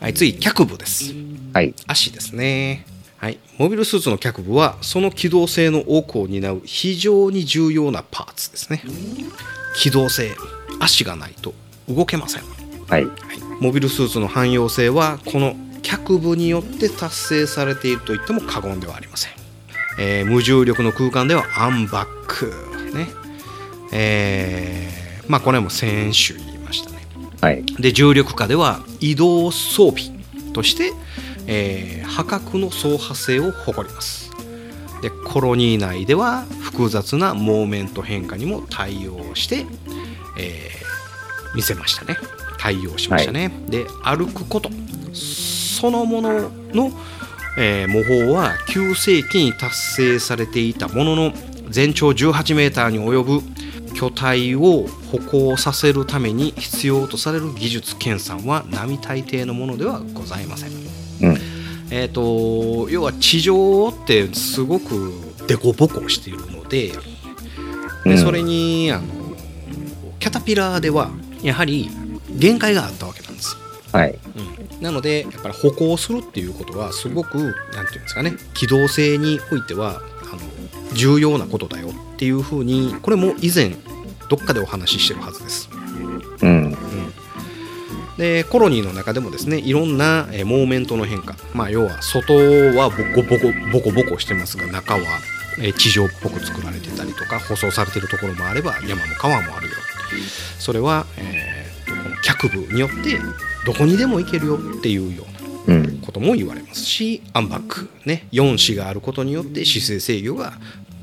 [0.00, 1.14] はい、次脚部です。
[1.52, 1.74] はい。
[1.86, 2.86] 足ですね。
[3.18, 8.82] はい、モビルスーツの脚部はその機動性の多くを担う非常に重要なパーツですね。
[9.76, 10.34] 機動性、
[10.80, 11.52] 足がないと
[11.86, 12.42] 動けません。
[12.88, 13.04] はい。
[13.04, 19.32] はいモビルスーツの汎用性はこの脚部によって達成されていると言っても過言ではありません、
[19.98, 22.52] えー無重力の空間ではアンバック。
[22.94, 23.08] ね。
[23.92, 26.98] えーまあこれも先週言いましたね。
[27.40, 27.64] はい。
[27.64, 30.10] で重力下では移動装備
[30.52, 30.92] として、
[31.46, 34.30] えー破格の走破性を誇ります。
[35.02, 39.66] でコロニー内では複雑なモーメント変化にも対応して、
[40.38, 42.16] えー見せましたね。
[42.58, 44.70] 対応しましたね、で歩くこと
[45.80, 46.90] そのものの、
[47.58, 51.32] えー模倣は9世紀に達成されていたものの
[51.70, 53.42] 全長18メーターに及ぶ
[53.94, 60.70] 巨体を歩行させるために必要とされる技術研鑽は並大抵のものではございません。
[60.70, 61.38] うん。
[61.90, 65.12] えー、と要は地上ってすごく
[65.48, 66.92] 凸凹しているので
[68.04, 69.04] うんでそれにあの
[70.20, 71.10] キャタピラーでは
[71.42, 71.90] やはり
[72.30, 73.56] 限界があったわけなんです。
[73.92, 74.18] はい。
[74.76, 77.38] うん、なのでやっぱり歩行するっていうことはすごく
[77.74, 80.00] なんていうんですかね機動性においては
[80.32, 83.74] あの重要なことだよっていうふうにこれも以前
[84.28, 85.68] どっかでお話ししてるはずです。
[86.42, 86.76] うん。
[88.16, 92.34] でコロニーの中でもですねいろんなえーモーメントの変化、まあ、要は外
[92.76, 95.00] はボコボコボコボコしてますが中は
[95.58, 99.74] えー地上っぽく作られてたりとか舗装されてるところもあれば山も川もあるよ
[100.58, 103.18] それは、えーとこの脚部によって
[103.66, 105.24] どこにでも行けるよっていうよ
[105.66, 105.98] うなうん。
[105.98, 110.54] ことも言われますしアンバックね4子があることによって姿勢制御が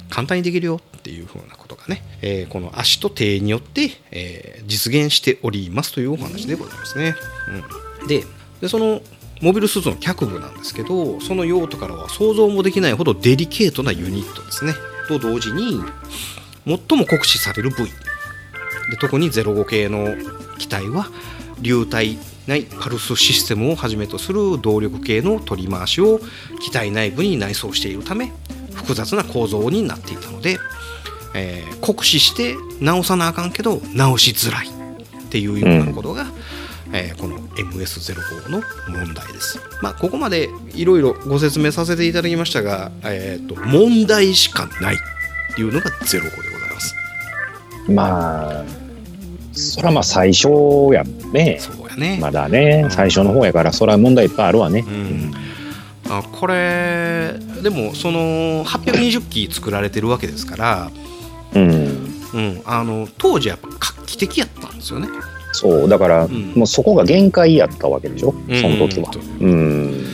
[0.09, 7.15] 簡単にできるよっていうふうなことがね、えーこの足と手によって、えー実現しておりますというお話でございますね。
[8.01, 8.25] うん、で
[8.59, 9.01] でその
[9.41, 14.73] モビルスーツの脚部なんですけどその用途からは想像もできないほどデリケートなユニットですね。
[15.07, 15.79] と同時に
[16.65, 17.85] 最も酷使される部位
[18.91, 20.07] で特に05系の
[20.57, 21.07] 機体は
[21.61, 22.17] 流体
[22.47, 26.19] 内パルスシステムをはじめとする動力系の取り回しを
[26.59, 28.31] 機体内部に内装しているため
[28.73, 30.57] 複雑な構造になっていたので、
[31.35, 34.71] えー酷使して直さなあかんけど直しづらいっ
[35.29, 36.25] ていうようなことが、
[36.91, 39.59] えーこの MS05 の問題です。
[39.81, 44.97] まあここまでいろいろご説明させていただきましたが、えーと問題しかないっ
[45.55, 46.95] ていうのが05でございます。
[47.89, 48.65] まあ、
[49.57, 50.47] そらまあ最初
[50.93, 51.57] やんね。
[51.59, 52.17] そうやね。
[52.21, 54.85] まだね、最初の方やから、そら問題いっぱいあるわね。
[54.87, 55.33] うん、
[56.09, 60.91] あこれでもその820機作られてるわけですから、
[61.53, 62.13] うん。
[62.33, 65.07] うん、あの当時やっぱ画期的やったんですよね。
[65.53, 69.09] そう、だから、んもうそこが限界やったわけでしょ、うんその時は。
[69.39, 70.05] うん。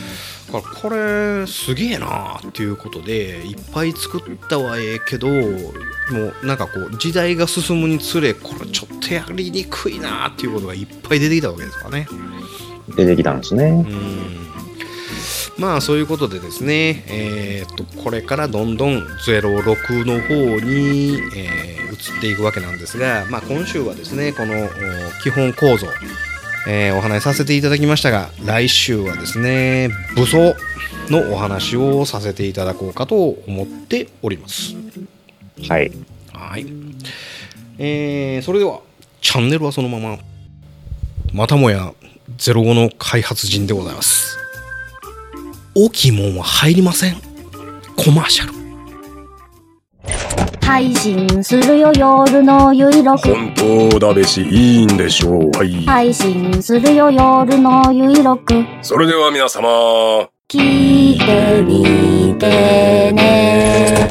[0.54, 5.34] だからこれすげえなっていうことでいっぱい作ったはええけども
[6.42, 12.06] うなんかこう時代が進むにつれこれちょっとやりにくいなっていうことがいっぱい出てきたわけですからね。
[12.96, 13.64] 出てきたんですね。
[13.64, 14.44] うん
[15.56, 24.68] まあそういうことでですね、えーっとこれからどんどん06の方に、えー移っていくわけなんですが、まあ、今週はですねこのお
[25.22, 25.86] 基本構造、
[26.66, 30.54] えーお話しさせていただきましたが来週はですね武装
[31.10, 34.74] のお話をさせていただこうかと思っております。
[35.68, 35.92] はい。
[36.32, 36.66] はい、
[37.78, 38.80] えーそれでは
[39.20, 40.18] チャンネルはそのまま
[41.32, 41.92] またもや
[42.38, 44.38] 05の開発人でございます
[45.74, 47.16] 大きいもんは入りません
[47.96, 48.54] コマーシャル
[50.64, 53.54] 配信するよ夜のゆいろく本
[53.90, 55.50] 当だべし、いいんでしょう。
[55.50, 55.84] はい。
[55.84, 64.10] 配信するよ夜のゆいろくそれでは皆様、聞いてみてね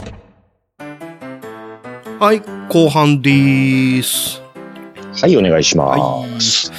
[2.20, 2.39] はい、
[2.70, 4.42] 後半でーす。
[5.22, 6.72] はい、お願いしまはいす。。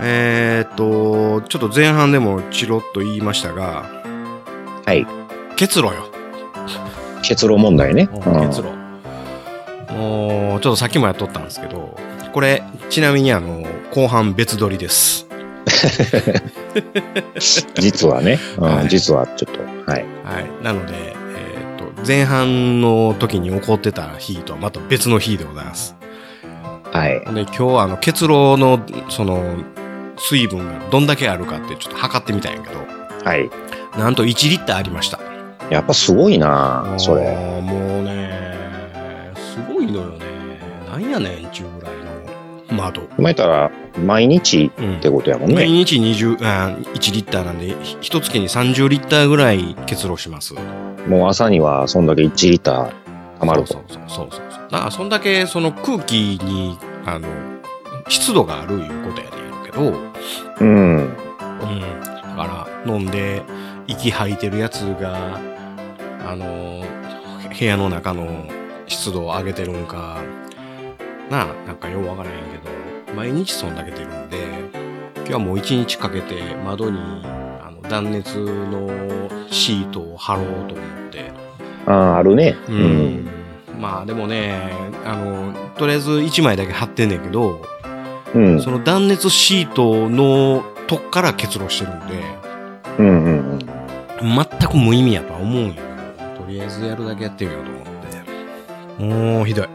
[0.00, 3.86] えーっと、ちょっと前半でもチロッと言いましたが、
[4.86, 5.04] はい。
[5.56, 6.10] 結露よ。
[7.22, 8.08] 結論問題ね。
[8.12, 8.83] うん結露。
[9.92, 11.98] もう、ちょっとさっきもやっとったんですけど、
[12.32, 15.26] これ、ちなみにあの、後半別撮りです。
[17.74, 20.04] 実はね、うんはい実はちょっと、はい。
[20.24, 20.64] はい。
[20.64, 25.96] なので、えーっと、前半の時に起こってた日とはまた別の日でございます。
[26.92, 27.20] はい。
[27.34, 29.42] で、今日はあの、結露の、その、
[30.16, 32.76] 水分がどんだけあるかってちょっと測ってみたんやけど、
[33.24, 33.50] はい。
[33.98, 35.18] なんと1リッターありました。
[35.70, 37.36] やっぱすごいなそれ。
[37.62, 38.53] もうね、
[39.88, 40.24] いのよね。
[40.90, 43.02] なんやねん、ちゅうぐらいの窓。
[43.02, 43.70] まあ言ったら、
[44.04, 45.84] 毎日うんってことやもん毎ね。
[45.84, 50.54] 日20あ1リッターなんで、ひ一月に30リッターぐらい結露します。
[51.08, 52.92] もう朝にはそんだけ1リッター
[53.40, 53.74] 溜まると。
[53.74, 54.68] そうそうそうそうそう。
[54.70, 57.28] だから、そんだけその空気に、あの、
[58.08, 59.94] 湿度があるいうことやねんけど、
[60.60, 60.96] うん。
[60.96, 61.10] うん。
[62.00, 63.42] だから、飲んで、
[63.86, 65.38] 息吐いてるやつが、
[66.26, 66.82] あの、
[67.56, 68.46] 部屋の中の
[68.86, 70.22] 湿度を上げてるんか、
[71.30, 74.36] なあ、なんかようわからへんけど、毎日そんだけ出るんで、
[75.16, 76.98] 今日はもう一日かけて窓に、
[77.62, 78.88] あの、断熱の
[79.50, 81.32] シートを貼ろうと思って、
[81.86, 82.56] ああ、あるね。
[82.68, 83.28] ううんん。
[83.80, 84.70] まあでもね、
[85.04, 87.62] あの、とりあえず1枚だけ貼ってんねんけど、
[88.34, 88.60] うん。
[88.60, 92.14] その断熱シートのとこから結露してるんで、
[92.98, 93.58] うんうんうん。
[94.20, 97.93] 全く無意味やとは思うんやけど、とりあえずやるだけやってみようと思って。
[98.98, 99.68] もうひどい。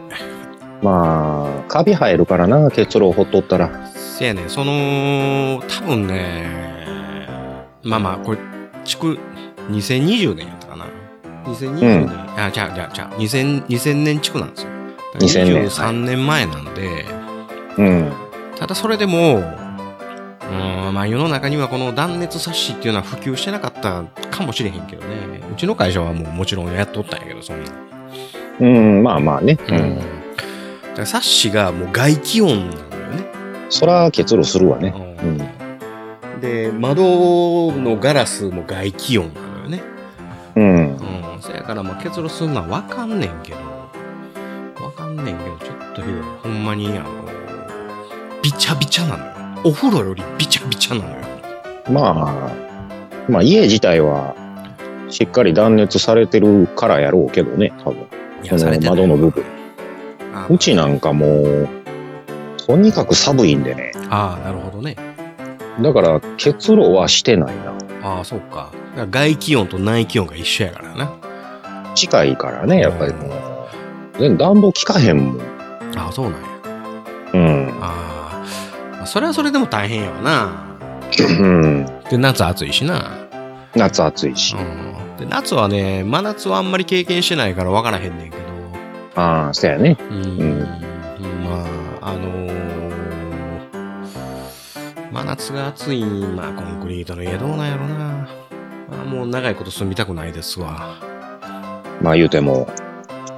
[0.82, 3.88] まあ、カビ生えるからな、結露ほっとったら。
[3.94, 6.44] せやねん、その、多分ね、
[7.82, 8.38] まあまあ、これ、
[8.84, 9.18] 築、
[9.70, 10.86] 2020年やったかな。
[11.44, 14.70] 2020年、あ、じゃあ、じゃあ、じゃあ、2000、2000年築なんですよ。
[15.18, 17.04] 2000年23年前なんで、
[17.76, 18.12] うん。
[18.56, 25.40] ただそれでも、うーん、まあ世の中にはこの断熱サッシっていうのは普及してなかったかもしれへんけどね。
[25.52, 27.99] うちの会社はもうもちろんやっとったんやけど、そんな。
[28.58, 29.58] うん、まあまあね。
[29.68, 29.78] ううん。
[29.78, 29.96] ん。
[29.98, 30.08] だか
[30.98, 32.76] らサッシがもう外気温なのよ
[33.12, 33.26] ね。
[33.70, 34.92] そら結露するわね。
[35.22, 36.40] ううんん。
[36.40, 39.82] で、窓のガラスも外気温なのよね。
[40.56, 40.96] うん。
[40.96, 41.42] うん。
[41.42, 43.58] そやからまあ結露するのはわかんねんけど、
[44.84, 46.22] わかんねんけど、ちょっとひどい。
[46.42, 47.08] ほんまに、あの、
[48.42, 49.32] びちゃびちゃなのよ。
[49.64, 51.16] お風呂よりびちゃびちゃなのよ。
[51.90, 52.50] まあ、
[53.28, 54.34] まあ家自体は、
[55.08, 58.06] しっかり断熱されてるからやろうけどね、多分。
[58.48, 59.44] 窓の部分。
[60.34, 61.68] あうちなんかもう、
[62.66, 63.92] とにかく寒いんでね。
[64.10, 64.96] ああ、なるほどね。
[65.80, 67.72] だから、結露はしてないな。
[68.02, 68.70] ああ、そうか。
[68.96, 71.12] だから外気温と内気温が一緒やからな。
[71.94, 73.28] 近いからね、やっぱりも
[74.18, 74.18] う。
[74.18, 75.40] で暖房効かへんもん。
[75.96, 76.48] ああ、そうなんや。
[77.34, 77.78] うん。
[77.80, 78.44] あ
[79.02, 80.70] あそれはそれでも大変やわな。
[81.40, 81.86] うん。
[82.10, 83.10] で、夏暑いしな。
[83.74, 84.54] 夏暑いし。
[84.54, 84.99] うん。
[85.20, 88.42] で、夏はね、真夏はあんまり経験してないから分からへんねんけど。
[89.14, 89.96] ああ、そうやね。
[90.10, 90.60] うん。
[90.60, 90.60] ん
[91.44, 91.64] ま
[92.00, 92.50] あ、あのー
[95.12, 98.28] 真夏が暑い、まあ、コンクリートの家どうなんやろな。
[98.88, 100.96] まあ、もう長いこと住みたくないですわ。
[102.00, 102.68] まあ言うても、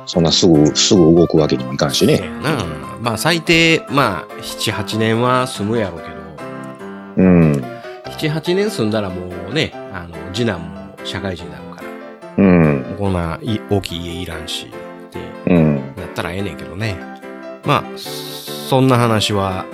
[0.07, 2.19] そんなすぐ、すぐ動くわけにもいかんしね。
[2.19, 2.65] そうやな。
[3.01, 6.13] まあ最低、まあ、7、8年は住むやろうけど、
[7.17, 7.53] うん。
[8.05, 11.72] 7、8年住んだらもうね、あの、次男も社会人になるから、
[13.03, 15.19] こんない大きい家いらんし、って
[15.53, 15.75] うん。
[15.97, 16.97] なったらええねんけどね。
[17.65, 19.65] まあ、そんな話は、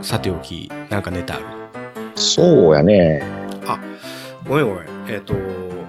[0.00, 1.44] さておき、なんかネタある？
[2.14, 3.22] そうやね。
[4.48, 4.86] ごめんごめん。
[5.06, 5.34] えっ、と、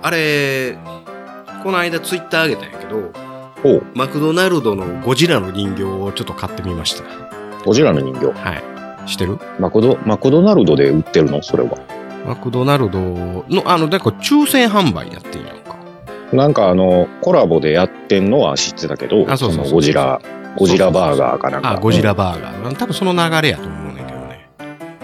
[0.01, 0.77] あれ、
[1.63, 3.13] この間ツイッター上げたんやけど、
[3.63, 7.06] おマクドナルドのゴジラの人形をちょっと買ってみました。
[7.63, 8.25] ゴジラの人形。
[8.34, 8.56] は
[9.06, 9.10] い。
[9.10, 9.39] してる？
[9.58, 11.41] マクド、マクドナルドで売ってるの？
[11.41, 11.77] それは。
[12.25, 15.76] マクドナルドの、あの、なんか抽選販売やってんやんか。
[16.34, 20.21] なんかあの、コラボでやってんのは知ってたけど、あそうそうそうのゴジラ、
[20.57, 21.71] ゴジラバーガーかなんか。
[21.71, 22.75] あ、ゴジラバーガー。
[22.75, 24.49] 多分その流れやと思うねんけどね。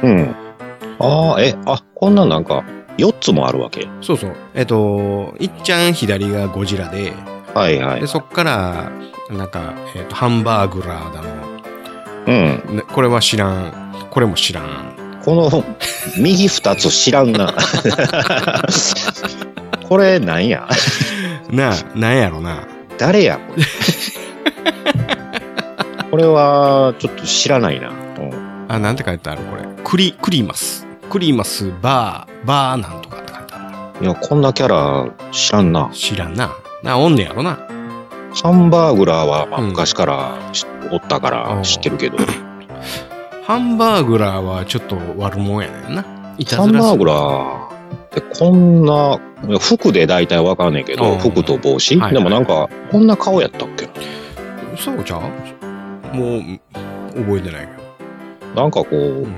[0.04, 0.36] うん。
[1.00, 2.64] ああ、え、あ、こんなんなんか、
[2.98, 3.88] 4つもあるわけ？
[4.02, 4.36] そうそう。
[4.54, 7.14] えっと、いっちゃん左がゴジラで、
[7.54, 8.08] はいはいで、。
[8.08, 8.92] そっから、
[9.32, 11.28] なんか、えっと、ハンバーグラーだの。
[12.28, 12.32] う
[12.74, 12.78] ん。
[12.78, 13.74] ねこれは知らん。
[14.12, 14.94] これも知らん。
[15.24, 15.64] この、
[16.20, 17.54] 右2つ知らんな。
[19.94, 20.68] これなんや？
[21.54, 22.64] なあ、なんやろな。
[22.98, 23.38] 誰や？
[23.38, 23.64] これ
[26.10, 27.90] これは、ちょっと知らないな。
[27.90, 28.66] うん。
[28.70, 29.42] あ、なんて書いてある？
[29.44, 29.62] これ。
[29.84, 30.88] クリ、クリマス。
[31.12, 33.58] クリマス、バー、バーなんとかって書いてあ
[34.00, 35.92] るないや、こんなキャラ知らんな。
[35.94, 36.50] 知らんな。
[36.82, 37.60] な、おんねやろな。
[38.42, 42.18] ハンバーグラーは、まあうん昔から知おったかあらー知ってるけど、
[43.46, 46.04] ハンバーグラーはちょっと悪者やねんな。
[46.40, 47.73] いたハずらするンバーグラー
[48.14, 49.20] ってこんな、
[49.60, 51.20] 服で大体わかんねえけうど、ん。
[51.20, 53.90] 服と帽子、はいでもなんか、こんな顔やったっけ？
[54.78, 56.16] そうちゃう？
[56.16, 56.42] もう、
[57.16, 58.98] 覚えてないけなんかこう、ど。
[58.98, 59.36] うん。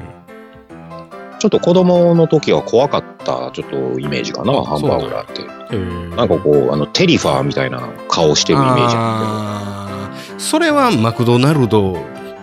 [1.40, 5.42] ちょっと子供の時は怖かった、ちょっとイメージかな、あハンバーグラーって。
[5.72, 6.16] えー。
[6.16, 10.40] なんかこう、あの、テリファーみたいな顔してるイメージやあー。
[10.40, 11.98] それはマクドナルド、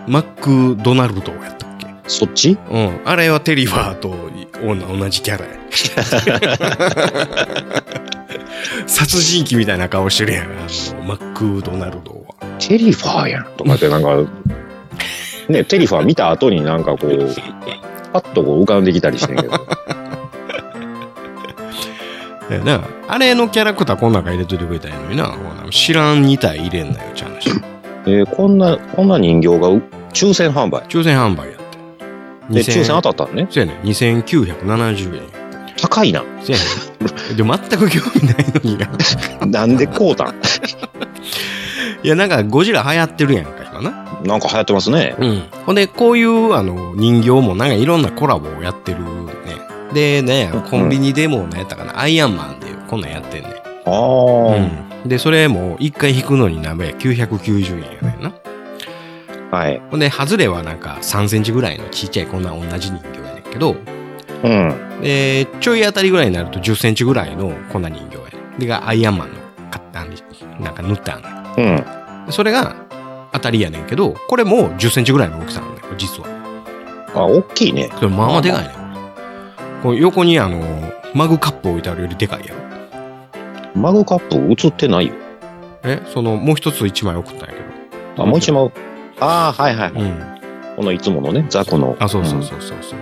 [0.07, 0.23] マッ
[0.75, 1.67] クドナルドやった。
[2.07, 2.57] そっち？
[2.69, 2.99] うん。
[3.05, 4.13] あれはテリファーと
[4.61, 5.51] 同同じキャラや。
[8.87, 10.47] 殺人鬼みたいな顔してるやん。
[11.07, 12.17] マックドナルドは。
[12.59, 14.15] テリファーやんとかってなんか、
[15.49, 17.29] ね、 テリファー見た後になんかこう、
[18.11, 19.51] パッとこう浮かんできたりしてんけど。
[22.63, 22.81] な。
[23.07, 25.33] あれのキャラクターこの中入れといてくれたらいいのにな。
[25.71, 27.49] 知らん2体入れんなよ、ちゃう話。
[28.05, 29.81] えーこんな、こんな人形がう
[30.13, 30.83] 抽選販売？
[30.87, 31.52] 抽選販売。
[32.49, 33.47] で、抽選当たたったんね？
[33.49, 33.79] そうやね。
[33.83, 35.23] 2970円。
[35.77, 36.21] 高いな。
[36.41, 37.35] そうやね。
[37.35, 38.87] でも全く興味ないのにな。
[39.45, 40.35] なんでこうたん？
[42.03, 43.91] いや、なんかゴジラ流行ってるやんか、今な。
[44.23, 45.15] なんか流行ってますね。
[45.19, 45.43] うん。
[45.65, 49.33] ほんで、こういう、あの、人形もなんかいろんなコラボをやってるね。
[49.93, 53.49] で、ね、コンビニでもね、やったかな、アイアンマンでこんなんやってんね。
[53.85, 53.93] ああ、
[55.03, 55.09] うん。
[55.09, 58.33] で、それも一回引くのに何倍や ?990 円やねんな。
[59.53, 59.79] はい。
[59.91, 63.75] ほんで、ハズレはなんか3センチぐらいのちっちゃいこんな同じ人形やねんけど、
[64.43, 65.01] うん。
[65.03, 68.59] で、ちょい当たりぐらいになると10センチぐらいのこんな人形やねん。
[68.59, 69.35] で、がアイアンマンの
[69.69, 70.15] 買ったんで、
[70.59, 71.53] なんか塗ってあん。
[71.55, 72.25] うん。
[72.25, 72.75] でそれが
[73.31, 76.27] 当たりやねんけど、これも10センチぐらいの大きさなんだよ、実は。
[77.13, 77.91] あ、大きいね。
[77.93, 78.73] それまあまあでかいね
[79.83, 80.63] こ横にあの、
[81.13, 83.79] マグカップ置いてあるよりでかいやろ。
[83.79, 85.13] マグカップ映ってないよ。
[85.83, 87.55] えその、もう一つ一枚送ったんや
[88.15, 88.71] けあ、もう一枚。
[89.19, 89.93] ああ、はいはい。
[89.93, 89.99] ど。
[89.99, 90.33] うん。
[90.75, 91.97] このいつものね、雑魚の。
[91.99, 92.99] あ、そうそううんそうそうそう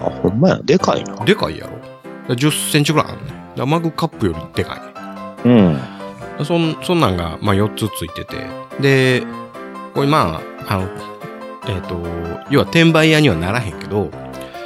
[0.00, 1.24] あ、ほんまや、でかいな。
[1.24, 1.78] でかいやろ。
[2.28, 3.66] だ10センチぐらいあるね。
[3.66, 4.76] マグカップよりでか
[5.44, 5.78] いね。
[6.38, 6.44] うん。
[6.44, 8.46] そん、そんなんが、まあ4つついてて。
[8.80, 9.22] で、
[9.94, 10.88] これまあ、あの、
[11.68, 12.00] えっ、と、
[12.50, 14.10] 要は転売屋にはならへんけど、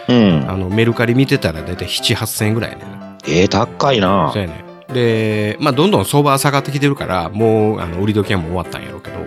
[0.09, 0.51] うん。
[0.51, 2.85] あの、メルカリ見てたらだいたい7、8000円ぐらいやね。
[3.27, 4.43] えー、高いなそう。
[4.43, 4.65] やね。
[4.93, 9.19] で、まあ、どんどん相場は下がってきてるから、もう、あの、売り時はもう終わったんやろうけど、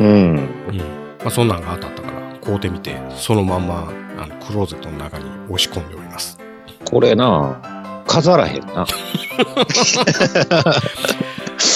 [0.00, 0.06] うん。
[0.06, 0.78] うん。
[1.18, 6.38] まあ、そんなんが当たったから、買うてみて、そのまんま、あの、クローゼットの中に押し込んでおります。
[6.84, 8.86] これな、飾らへんな。
[8.86, 8.92] こ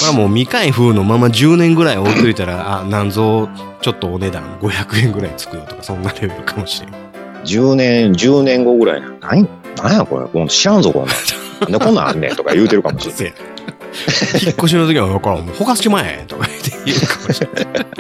[0.03, 3.49] れはもう未開封のまま10年ぐらい置いといたら、あ、なんぞ、
[3.81, 6.91] ちょっとお値段500円ぐらいつくよとか、そんなレベルかもしれん。
[7.45, 9.13] 10年、10年後ぐらいな。
[9.21, 10.27] 何何やこれ。
[10.27, 11.17] こん知らんぞ、こんなん。
[11.61, 13.35] なんでこんなんあんねんとか言うてるかもしれん。
[14.43, 17.93] 引っ越しの時は、これもうほかしちまえとか言って言うかもしれない。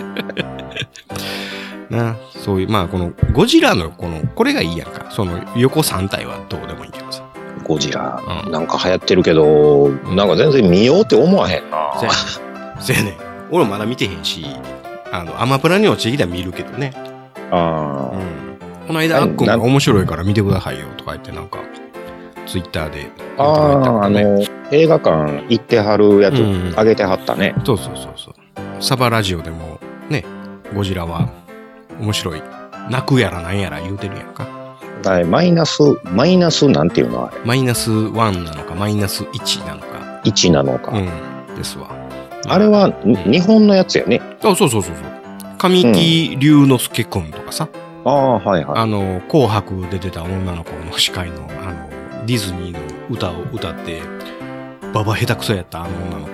[1.90, 5.10] な、そういう、まあ、この、ゴジラの、この、これがいいやんか。
[5.10, 7.22] その、横3体はどうでもいいけどさ。
[7.64, 11.92] ゴジラ、うんなんか流行ってるけど、なんか全然見ようって思わへんな。
[12.80, 13.14] せやねん。
[13.50, 14.44] 俺まだ見てへんし、
[15.12, 16.92] あの、アマプラに落ちてきたら見るけどね。
[16.96, 18.86] うあん。
[18.86, 21.58] この間、あっくんが面白いから見てくださいよとか言って、なんか、
[22.52, 23.44] ツイッターであ。
[23.44, 24.10] 言ってくれたああ、あ。
[24.10, 27.54] の、映画館行ってはるやつうんあげてはったね。
[27.64, 28.34] そうそうそうそう。
[28.82, 29.80] サバラジオでも、
[30.10, 30.24] ね、
[30.74, 31.30] ゴジラは
[31.98, 32.42] 面白い。
[32.90, 34.46] 泣くやらなんやら言うてるやんか。
[35.26, 37.40] マイナス、マイナスなんていうのあれ？
[37.44, 40.20] マイナス1なのか、マイナス1なのか。
[40.24, 40.92] 1なのか。
[40.92, 41.56] うん。
[41.56, 41.88] ですわ。
[42.46, 44.20] あれは、に日本のやつやね。
[44.42, 44.94] あ、そうそうそうそう。
[45.56, 47.68] 神木隆之介くんとかさ、
[48.04, 48.78] ああ、はいはい。
[48.80, 51.88] あの、紅白で出てた女の子の司会の、あの、
[52.24, 54.00] ディズニーの歌を歌って、
[54.94, 56.32] ババ下手くそやったあの女の子。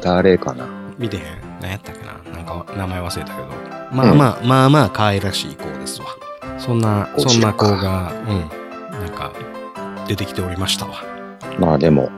[0.00, 0.66] 誰かな？
[0.98, 1.22] 見てへん？
[1.60, 2.14] 何やったっけな？
[2.34, 3.48] なんか名前忘れたけど。
[3.92, 6.06] まあまあ、まあまあ可愛らしい子ですわ。
[6.58, 9.32] そんな、そんな子が、うん、なんか、
[10.08, 11.04] 出てきておりましたわ。
[11.58, 12.10] まあでも、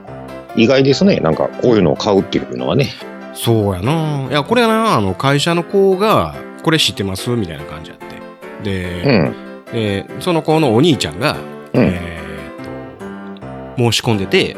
[0.57, 1.17] 意外ですね。
[1.17, 2.91] なんか、こういうのを買うっていうのはね。
[3.35, 4.29] そうやな。
[4.31, 7.29] いや、これはな、あの、会社の子が、これ知ってます？
[7.31, 8.07] みたいな感じやって。
[8.61, 9.35] うで、ん。
[9.73, 11.37] でその子のお兄ちゃんが、
[11.73, 12.22] うんえー
[13.77, 14.57] 申し込んでて、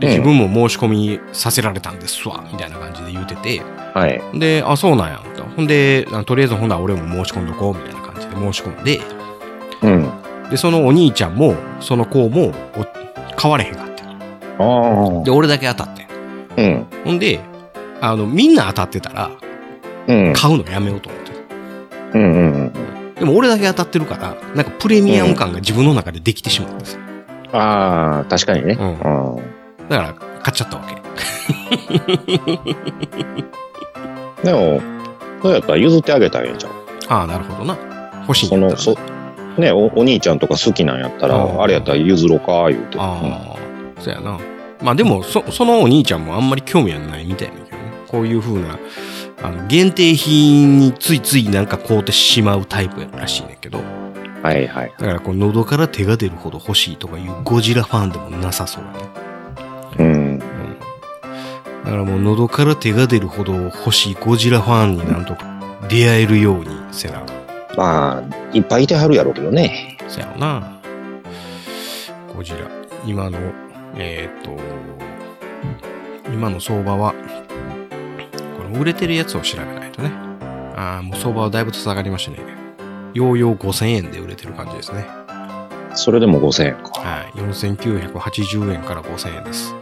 [0.00, 3.62] でうん自分も申し込みさせられたんですわ、みたいな感じで言うてて、
[3.94, 4.20] はい。
[4.38, 5.42] で、あ、そうなんや、と。
[5.44, 9.00] ほんで、あとりあえずほんなら俺も申し込んどこう、みたいな感じで申し込んで、
[9.82, 10.50] うん。
[10.50, 12.86] で、そのお兄ちゃんも、その子も、お
[13.36, 14.02] 買われへんかって。
[14.58, 15.24] ああ。
[15.24, 16.08] で、俺だけ当たってん。
[16.56, 16.86] うん。
[17.04, 17.40] ほんで、
[18.00, 19.30] あの、みんな当たってたら、
[20.06, 20.32] うん。
[20.32, 21.32] 買うのやめようと思って。
[22.14, 22.72] うんうんうん。
[23.14, 27.00] でも俺だけ当たってるから、なんかプレミアム感が自分の中でできてしまうんですよ。
[27.52, 28.76] ああ、確かにね。
[28.78, 28.98] ううんん。
[29.88, 30.98] だから、買っちゃったわけ。
[34.44, 34.80] でも、
[35.42, 36.72] そうやったら譲ってあげたらええんちゃう？
[37.08, 37.76] ああ、なるほどな。
[38.22, 38.94] 欲しいったらそ、
[39.56, 42.98] ねお、お兄ちゃんとか好きなんやったら、あれやったら譲ろうか、言うて。
[43.00, 43.56] ああ、
[44.00, 44.38] そうやな。
[44.82, 47.82] まあでも、そ、そのお兄ちゃんもあんまり興味はないみたいなんだけどね。
[48.06, 48.78] こういう風な、
[49.42, 53.80] あの、限定品についついなんか買うてしまうタイプやらしいねんけど。
[54.48, 54.94] うんはいはい。
[54.98, 58.98] だからこう喉から手が出るほど欲しいとかいうゴジラファンでもなさそうだね。
[59.98, 60.38] うん。
[60.38, 67.24] だからもう喉から手が出るほど欲しいゴジラファンになんとか出会えるようにせな。
[67.76, 68.22] まあ、
[68.52, 69.96] いっぱいいてはるやろうけどね。
[70.08, 70.80] せやろな。
[72.34, 72.58] ゴジラ。
[73.06, 73.38] 今の、
[73.96, 74.56] えっ、と、
[76.32, 77.14] 今の相場は、
[78.56, 80.10] この売れてるやつを調べないとね。
[80.74, 82.57] ああ、もう相場はだいぶと下がりましたね。
[83.18, 85.04] ようよう5000円で売れてる感じですね。
[85.94, 87.00] それでも5000円か。
[87.00, 87.38] はい。
[87.38, 89.74] 4980円から5000円です。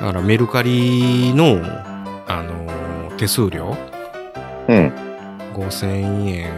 [0.00, 1.60] だからメルカリの、
[2.26, 3.76] あのー手数料
[4.68, 4.92] うん。
[5.54, 6.50] 5000円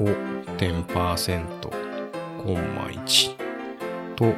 [0.00, 0.08] を
[0.56, 1.68] 10%
[2.42, 3.34] コンマ1
[4.16, 4.32] と、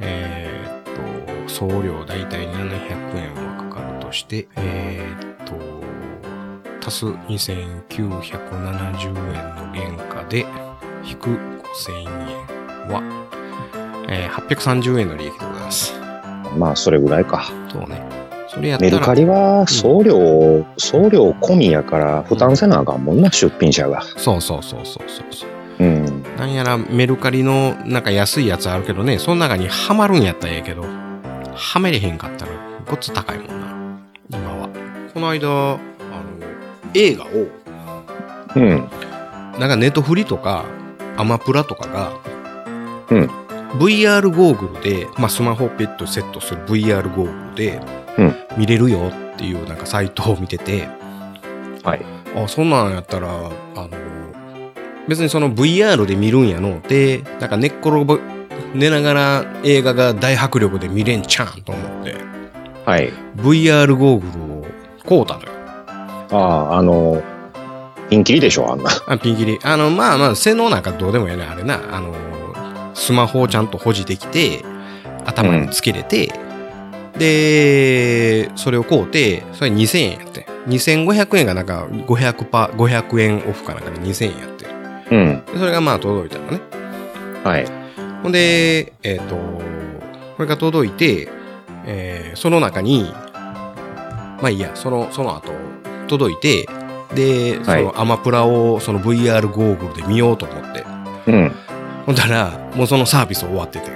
[0.00, 5.35] えーっと、送料だいたい700円はかかるとして、えーっと、
[6.86, 9.20] 足す2970円の
[9.74, 10.46] 原価で、
[11.04, 11.36] 引く5000
[11.98, 12.04] 円
[12.92, 13.02] は、
[14.08, 15.92] えー830円の利益でございます。
[16.56, 17.44] まあ、それぐらいか。
[17.72, 18.04] そうね。
[18.48, 24.02] それやメルカリは送料、送料込みやから負担せなあかんもんな、出品者が。
[24.16, 25.48] そうそうそうそうそうそう。
[25.80, 26.22] うん。
[26.38, 30.84] なんやらメルカリのなんか安いやつあるけどね、その中にはまるんやったらええけど、
[31.54, 32.52] はめれへんかったら
[32.88, 33.76] ごっつ高いもんな、
[34.30, 34.68] 今は。
[35.12, 35.78] この間、
[36.94, 37.28] 映画を、
[38.56, 38.88] うん。
[39.58, 40.64] なんかネットフリとか、
[41.16, 42.12] アマプラとかが、
[43.10, 43.30] うん。
[43.78, 47.80] VR ゴーグルで、まあ、スマホをペットセットする VR ゴーグルで
[48.18, 50.88] うん、見れるよっていうなんかサイトを見てて、
[51.82, 52.04] はい。
[52.34, 53.90] あ、そんなんやったら、あの、
[55.08, 58.20] 別にその VR で見るんやので、なんか寝っ転ぶ、
[58.74, 62.16] 寝ながら映画が大迫力で見れんちゃんと思って、
[62.84, 63.12] はい。
[63.36, 64.66] VR ゴーグルを
[65.06, 65.55] 買うたのよ。
[66.30, 67.22] ああ、あの、
[68.10, 68.90] ピンキリでしょ、あんな。
[69.06, 69.58] あ、ピンキリ。
[69.62, 71.80] あの、まあまあ、性能なんかどうでもいいね、あれな。
[71.94, 72.14] あの、
[72.94, 74.64] スマホをちゃんと保持できて、
[75.24, 76.32] 頭につけれて、
[77.18, 80.46] で、それを買うて、それ2000円やって。
[80.68, 84.66] 2500円がなんか500パ、500円オフかなんかで2000円やって。
[85.10, 85.44] うん。
[85.46, 86.60] でそれがまあ届いたのね。
[87.44, 87.66] はい。
[88.22, 91.28] ほんで、えっ、と、これが届いて、
[91.86, 93.10] えーその中に、
[94.42, 95.52] まあいいや、その、その後、
[96.06, 96.68] 届いて、
[97.14, 100.84] で、そはいのアマプラをその VR ゴーグルで見ようと思って。
[101.26, 101.52] うん。
[102.06, 103.90] ほんだら、もうそのサービス終わってて。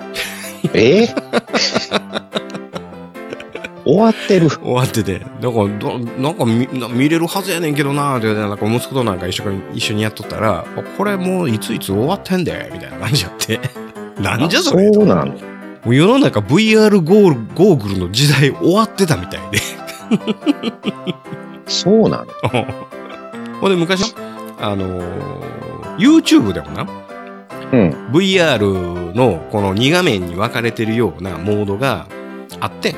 [0.75, 1.09] え？
[3.83, 4.51] 終わってる。
[4.51, 5.19] 終わってて。
[5.19, 13.59] だから、どなんか見な見れるはずやねんけどなーって、なんか息子となんか一緒に一緒にやっとったら、あこれもういついつ終わってんで、みたいな感じやって。
[14.21, 14.93] なんじゃそれ？
[14.93, 15.27] そうなの。
[15.27, 15.37] も
[15.87, 19.59] う世の中 VR ゴールゴーグルの時代終わってたみたいで。
[21.67, 22.27] そうなの。
[23.61, 24.15] ほんで昔、
[24.61, 25.51] あのー
[25.99, 26.87] YouTube でもな、
[27.73, 27.91] うん。
[28.11, 32.07] VR のこの2画面に分かれてるようなモードが
[32.59, 32.97] あってん。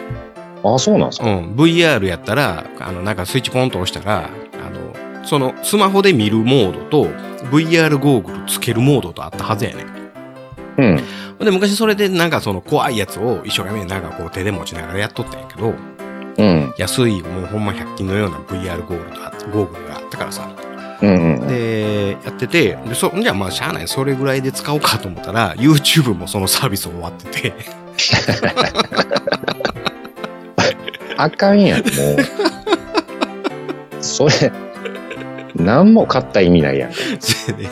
[0.62, 1.26] あ、そうなんですか。
[1.26, 1.54] うん。
[1.56, 7.08] VR やったら、あの、なんかスイッチポンと押したら、あの、そのスマホで見るモードと
[7.50, 9.86] VR ゴーグルつけるモードとあったはずやねん。
[10.78, 11.00] うん
[11.44, 15.74] で、昔それでなんかその怖いやつを一生懸命なんかこう手で持ちながらやっとったんやけど、
[16.38, 16.74] うん。
[16.78, 20.48] 安いもうほんま100均のような VR ゴーグルがゴーグルがあったからさ。
[21.02, 21.48] うんうん。
[21.48, 27.52] で、やってて、で、そ、じゃあまあしゃあない、それぐらいで使おうかと思ったら、YouTube もそのサービス終わってて、
[31.16, 31.90] あかんやん、もう。
[34.00, 34.52] それ、
[35.56, 36.92] 何も買った意味ないやん。
[36.92, 37.68] それで、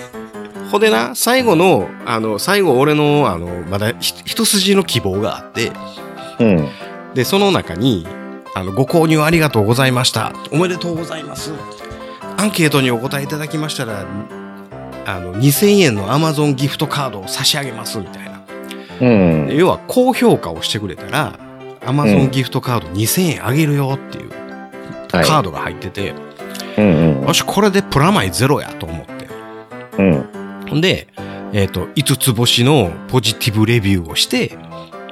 [0.71, 5.73] ほんでな、最後の、あの、最後俺の、あの、まだひ一筋の希望があって、
[6.39, 6.69] うん。
[7.15, 8.07] で、その中に、
[8.55, 10.33] あの、ご購入ありがとうございました。
[10.51, 11.53] おめでとうございます。
[12.37, 14.07] アンケートにお答えいただきましたら、
[15.07, 18.43] あの、2000円の Amazon ギフトカードを差し上げます、みたいな。
[19.01, 19.49] うん。
[19.57, 21.39] 要は、高評価をしてくれたら、
[21.83, 24.31] Amazon ギフトカード2000円あげるよっていう
[25.13, 25.25] はい。
[25.25, 26.15] カードが入ってて、
[26.79, 29.29] うんよし、これでプラマイゼロやと思って。
[29.99, 30.81] うん。
[30.81, 31.09] で、
[31.53, 34.57] えっ、と、5つ星のポジティブレビューをして、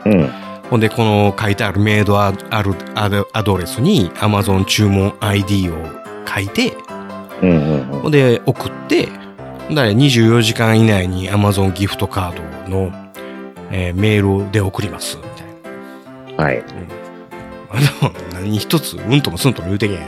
[0.05, 0.31] うん。
[0.71, 5.75] ほんで、この書いてあるメイドアドアドレスに Amazon 注文 ID を
[6.27, 6.77] 書いて、
[7.43, 8.01] うんうんうん。
[8.03, 9.17] ほんで、送って、だか
[9.83, 12.93] ら24時間以内に Amazon ギフトカードの、
[13.71, 16.45] えーメールで送ります、みたいな。
[16.45, 16.65] はい。
[17.71, 19.99] あの、何一つ、うんともすんとも言うてけん。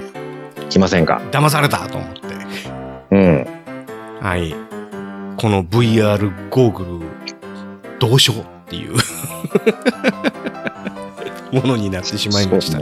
[0.69, 1.21] 来ませんか？
[1.31, 2.21] 騙されたと思って。
[3.11, 3.47] うん。
[4.21, 4.55] はい。
[5.37, 8.95] この VR ゴーグル、どうしようっていう
[11.51, 12.79] ものになってしまいました。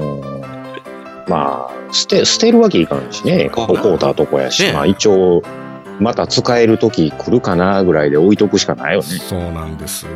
[1.26, 3.49] まあ、捨て、捨てるわけいかんしね。
[3.51, 4.62] ここうたとこやし。
[4.64, 5.43] ねまあ一応、
[5.99, 9.07] また使える時来るかなぐらいで置いとくしかないよね。
[9.07, 10.07] そうなんです。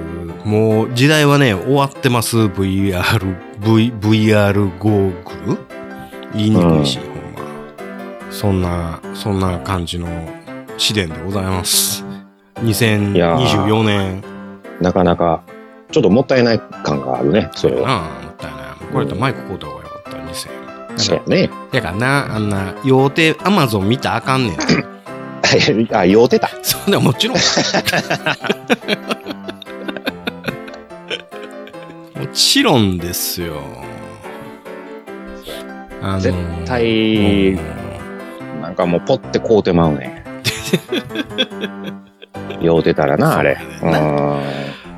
[0.45, 2.37] もう時代はね、終わってます。
[2.37, 5.11] VR、v、VR ゴー
[5.47, 5.59] グル？
[6.35, 8.31] 言いにくいし、ほんま。
[8.31, 10.07] そんな、そんな感じの
[10.77, 12.05] 試練でございます。
[12.57, 14.33] 2024年。
[14.83, 15.45] なかなか、
[15.93, 17.51] ちょっともったいない感があるね。
[17.55, 17.87] それは。
[17.87, 18.63] なあ、もったいない。
[18.93, 20.99] これやったらマイク買うた方がよかった、2000円。
[20.99, 21.51] そうやね。
[21.73, 24.57] やからな、あんな、用手、アマゾン見たらあかんねん。
[25.93, 26.49] あ、酔うてた。
[26.63, 27.37] そんなもちろん。
[32.19, 33.61] もちろんですよ。
[36.01, 40.25] あの絶対うんなんかもうポッてこうてまうね。
[42.61, 43.59] 酔うてたらな、あれ。
[43.81, 44.01] そうや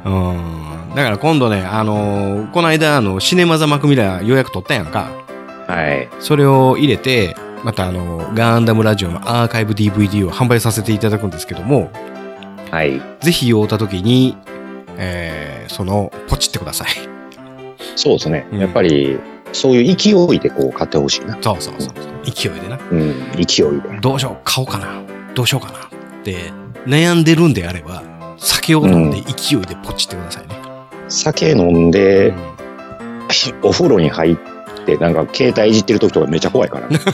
[0.05, 0.64] うん。
[0.95, 5.11] だから今度ね、あのーこの間、あの、シネマザマクミラー予約取ったやんか。
[5.69, 5.75] うん。
[5.75, 6.09] はい。
[6.21, 7.35] それを入れて、
[7.65, 11.91] またあの、ガンダムラジオのアーカイブ DVD を販売させていただくんですけども、
[12.71, 13.01] はい。
[13.21, 14.37] ぜひ会うた時に、
[14.97, 16.89] えー、その、ポチってください。
[17.97, 18.47] そうですね。
[18.53, 19.19] うんやっぱり、
[19.53, 21.39] そういう勢いでこう買ってほしいな。
[21.41, 21.95] そうそうそう。
[22.25, 22.79] 勢いでな。
[22.91, 23.15] うん。
[23.33, 24.01] 勢いで。
[24.01, 25.01] どうしよう、買おうかな。
[25.35, 25.79] どうしようかな。
[25.79, 25.81] っ
[26.23, 26.53] て、
[26.87, 28.03] 悩んでるんであれば、
[28.37, 30.64] 酒を飲んで勢いでポチってくださいね。
[31.09, 32.35] 酒飲んうでん、
[33.63, 34.37] お風呂に入っ
[34.87, 36.99] て、なんか携帯いじってる時とかめっちゃ怖いからね。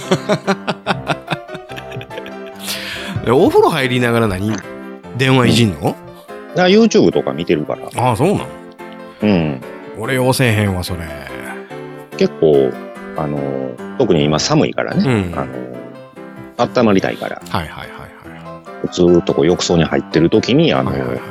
[3.25, 4.53] でお風呂入りながら何？
[5.19, 5.95] 電話いじんの、
[6.57, 8.03] な YouTube とか見てるから。
[8.03, 8.47] ああ、そうなん
[9.23, 9.61] うん。
[9.99, 11.01] 俺要せえへんわ、それ。
[12.17, 12.71] 結構、
[13.17, 13.39] あの、
[13.99, 15.05] 特に今寒いからね。
[15.05, 17.91] うんあの、温まりたいから、はいはいはい
[18.93, 21.31] ずーっとこう浴槽に入ってる時に、あのはい。、はいはいはい。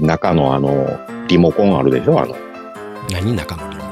[0.00, 0.98] 中のあの、
[1.34, 2.20] リモコンあるでしょ？
[2.20, 2.36] あの、
[3.10, 3.88] 何中のリモコ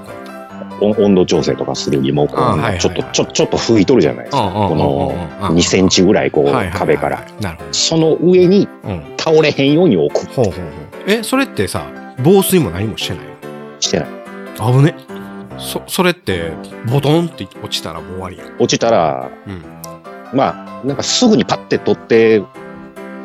[0.86, 4.42] ン温温度調整とかするリモコンちょっと、ちょ、ちょっと拭いとるじゃないですか。
[4.68, 7.26] この2センチぐらいこう、はいはいはい壁から。。
[7.72, 8.68] その上に。
[9.18, 10.32] 倒れへんように置く。
[10.32, 10.64] ほうほうほう。
[11.06, 11.86] え、それってさ、
[12.22, 13.26] 防水も何もしてない
[13.80, 14.08] してない。
[14.58, 14.94] の危ね。
[15.58, 16.52] そ、それって、
[16.90, 18.54] ボトンって落ちたらもう終わりやん。
[18.58, 19.62] 落ちたら、うん。
[20.32, 22.42] まあ、なんかすぐにパッて取って、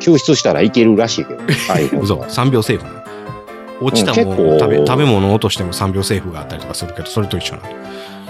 [0.00, 1.54] 救出したらいけるらしいけどね。
[1.68, 2.97] iPhone 嘘、は3秒セーフな。
[3.80, 7.62] 落ちたもん、うん食べ、食べ物を落としても3秒セーフがあったりとかするけど、それと一緒な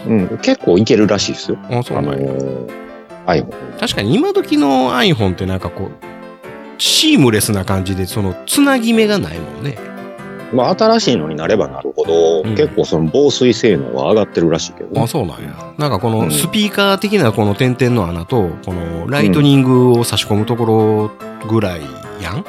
[0.07, 1.59] うん、結構いけるらしいですよ。
[1.69, 1.79] の。
[1.79, 3.79] あ、そうあのなんやー。
[3.79, 5.91] 確かに今時の iPhone ってなんかこう、
[6.79, 9.77] シームレスな感じで、その、つなぎ目がないもんね。
[10.53, 15.75] まあ、新しいのになればなるほど、うん結構その防水性能は上がってるらしいけどね、あ、そうなんや。
[15.77, 21.83] なんかこうんのスピーカー的なこの点々の穴と、このライトニングを差し込むところぐらい
[22.23, 22.45] やん？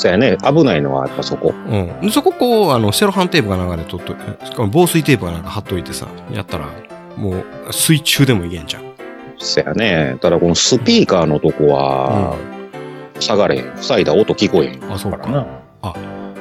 [0.00, 0.38] そうやね。
[0.38, 1.52] 危ないのはやっぱそこ。
[1.52, 2.00] うん。
[2.00, 4.14] でそここう、あの、セロハンテープかなんかで取っと、
[4.46, 6.68] しかも防水テープかなんか貼っといてさ、やったら、
[7.18, 8.82] もう、水中でもいけんじゃん。
[9.36, 10.16] そうやね。
[10.22, 12.34] ただこのスピーカーのとこは、
[13.18, 13.72] 下がれへん。
[13.76, 14.90] 塞いだ音聞こえへん。
[14.90, 15.46] あ、そうからな
[15.82, 15.94] か。。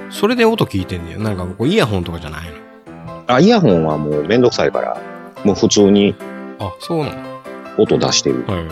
[0.09, 1.19] それで音聞いてんねや。
[1.19, 3.23] なんかこう、イヤホンとかじゃないの？
[3.27, 4.97] あ、イヤホンはもうめんどくさいから、
[5.43, 6.15] もう普通に
[6.59, 7.17] あ、そうなの。
[7.77, 8.45] 音出してる。
[8.47, 8.69] へえ。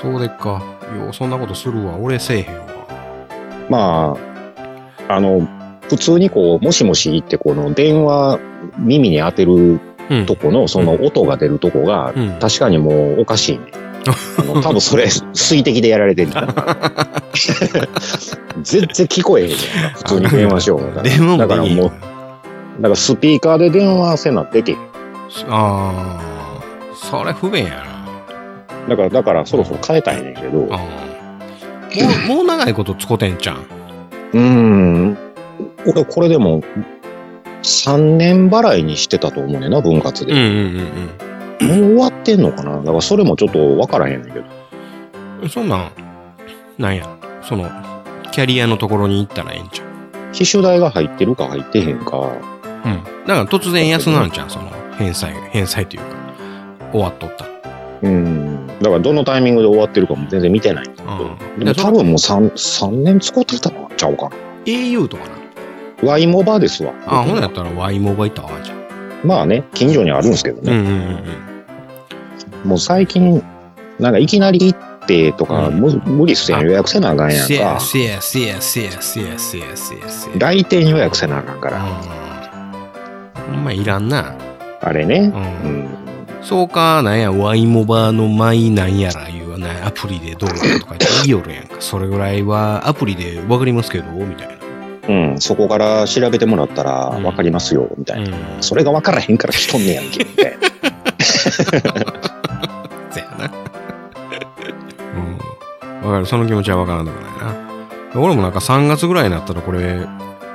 [0.00, 0.62] それか。
[0.96, 1.96] よう、そんなことするわ。
[1.96, 2.67] 俺せえへんわ。
[3.68, 4.16] ま
[5.08, 5.46] あ、あの、
[5.88, 8.38] 普通にこう、もしもしってこの電話
[8.78, 10.26] 耳に当てるうん。
[10.26, 12.38] とこのその音が出るとこが、うん。
[12.38, 13.64] 確かにもうおかしいね。
[14.62, 16.46] 多分それ水滴でやられてるんだ。
[18.62, 21.92] 全然聞こえへんねんな普通に電話しよう電話もだからもう、
[22.80, 24.78] だからスピーカーで電話せなできへん。
[24.78, 24.88] あ
[25.50, 26.20] あ、
[26.94, 27.98] それ不便やな。
[28.88, 30.66] だから、だからそろそろ変えたいねんけど、
[32.28, 33.56] もう、もう長いこと使ってんちゃん。
[34.32, 35.18] うーん、
[35.86, 36.62] 俺これでも、
[37.62, 40.40] 3年払いにしてたと思うねんな、分割うんうで。
[40.40, 41.18] んうん
[41.60, 42.76] もう終わってんのかな？
[42.78, 44.46] だからそれもちょっとわからへんねんけど。
[45.42, 45.48] うん。
[45.48, 45.90] そんなん、
[46.78, 47.68] なんや、その、
[48.30, 50.32] キャリアのところに行ったらええんちゃう？
[50.32, 53.02] 機種代が入ってるか入ってへんか、うん。
[53.26, 56.06] だから突然安なんちゃう、その、返済、返済というか、
[56.92, 57.50] 終わっとったら。
[58.02, 58.57] うん。
[58.80, 60.86] だからどのタイミングで終わってるかも全然見てない。
[60.86, 61.58] うん。
[61.58, 64.36] でも多分もう 3, 3年使ってたのちゃうかな。
[64.66, 65.38] au とかな。
[66.02, 66.92] Y モバですわ。
[67.06, 68.78] あ、ほんなやったら Y モバ行ったわ、じゃん。
[69.24, 70.78] まあね、近所にあるんですけどうんうね。
[70.78, 71.18] んうん
[72.64, 73.42] もう最近、
[73.98, 76.58] なんかいきなり行ってとか、うんむ無理っすよ。
[76.58, 77.46] あ予約せなあかんやんか。
[77.46, 80.36] せやせやせやせやせやせやせや。
[80.38, 81.84] 来店予約せなあかんから。
[81.84, 81.86] う
[83.50, 83.52] ん。
[83.54, 84.34] ほんまいらんな。
[84.80, 85.32] あれね。
[85.34, 85.36] う。
[85.36, 85.88] うんん。
[86.42, 91.76] そうか、なんや、ワイモバのマイなんやらいうな、アプリでどうだとか言いよるやんか。
[91.80, 94.54] それぐらいはアプリでわかりますけど、みたいな。
[95.08, 95.40] うん。
[95.40, 98.36] そこから調べてもらったらうんわかりますよ、みたいな。
[98.36, 98.62] うん。
[98.62, 100.68] それが分からへんから来とんねやんけ、みたいな。
[103.10, 103.50] そやな。
[106.02, 106.08] うん。
[106.08, 106.26] わかる。
[106.26, 107.30] その気持ちはわからんでもない
[108.14, 108.20] な。
[108.20, 110.06] 俺もなんか3月ぐらいになったらこれ、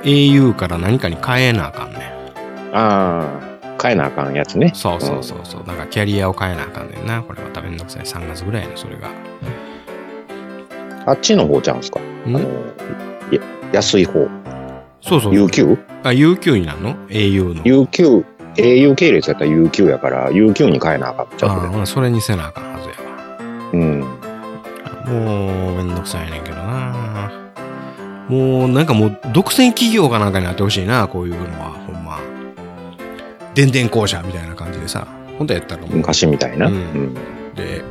[0.02, 2.00] au から何かに変えなあかんねん。
[2.76, 4.72] ああ、変えなあかんやつね。
[4.74, 5.64] そうそうそうそう。
[5.64, 7.22] なんかキャリアを変えなあかんねんな。
[7.22, 8.02] これまためんどくさい。
[8.02, 9.10] 3月ぐらいやねそれが。
[11.06, 12.00] あっちの方ちゃうんすか？
[12.26, 12.46] あんの、や
[13.72, 14.26] 安い方。
[15.02, 15.32] そうそう。
[15.34, 15.76] UQ?
[16.02, 17.62] あ、UQ になるの ?au の。
[17.62, 18.24] UQ、
[18.56, 21.26] au 系列やったら UQ やから、UQ に変えなあかん。
[21.36, 21.78] ちょっとね。
[21.78, 23.70] ああ、それにせなあかんはずやわ。
[23.74, 24.00] うん。
[24.00, 27.30] もう、めんどくさいねんけどな。
[28.28, 32.03] もう、なんかもう、独占企業かなんかになってほしいな、こういうのは、ほんま。
[33.54, 35.06] 電電公社みたいな感じでさ、
[35.38, 36.66] 本当やったらもう、昔みたいな。
[36.66, 37.14] ううんん。
[37.54, 37.82] で、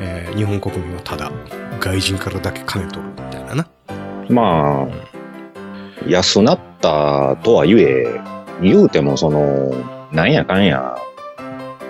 [0.00, 1.32] えー日本国民はただ、
[1.80, 3.66] 外人からだけ金取るみたいなな。
[4.28, 8.20] まあ、安なったとは言え、
[8.62, 9.72] 言うてもその、
[10.12, 10.96] なんやかんや、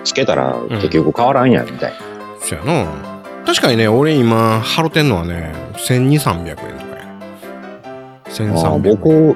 [0.03, 1.97] つけたら結局変わらんやん、みたいな。
[2.41, 2.85] そやな。
[3.45, 7.19] 確かにね、俺今、払ってんのはね、1200、300円とかや。
[8.29, 8.81] 1300ああ円。
[8.81, 9.35] 僕、うん。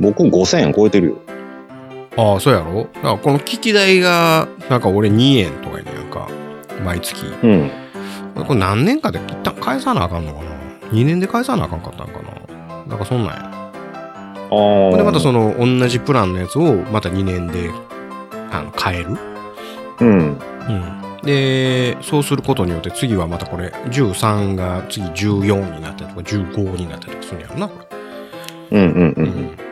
[0.00, 1.16] 僕5000円超えてるよ。
[2.18, 2.88] ああ、そうやろ？
[2.94, 6.28] だからこの機器代が、なんか俺2円とかやねんか。
[6.84, 7.24] 毎月。
[7.44, 7.70] うん。
[8.34, 10.50] これ何年かで一旦返さなあかんのかな
[10.90, 12.14] ?2 年で返さなあかんかったんか
[12.48, 12.86] な？
[12.86, 13.34] なんかそんなんや。
[14.50, 15.04] あであ。
[15.04, 17.70] またその同じプランのやつをまた2年で、
[18.50, 19.16] あの、変える。
[20.00, 20.18] うん。
[20.18, 21.20] うん。
[21.22, 27.74] で、そうすることによって次はまたこれ13が次14になったりとか15になったりとかするんやろな、こ
[28.70, 28.78] れ。
[28.80, 29.14] うんうんう。
[29.16, 29.67] うんん。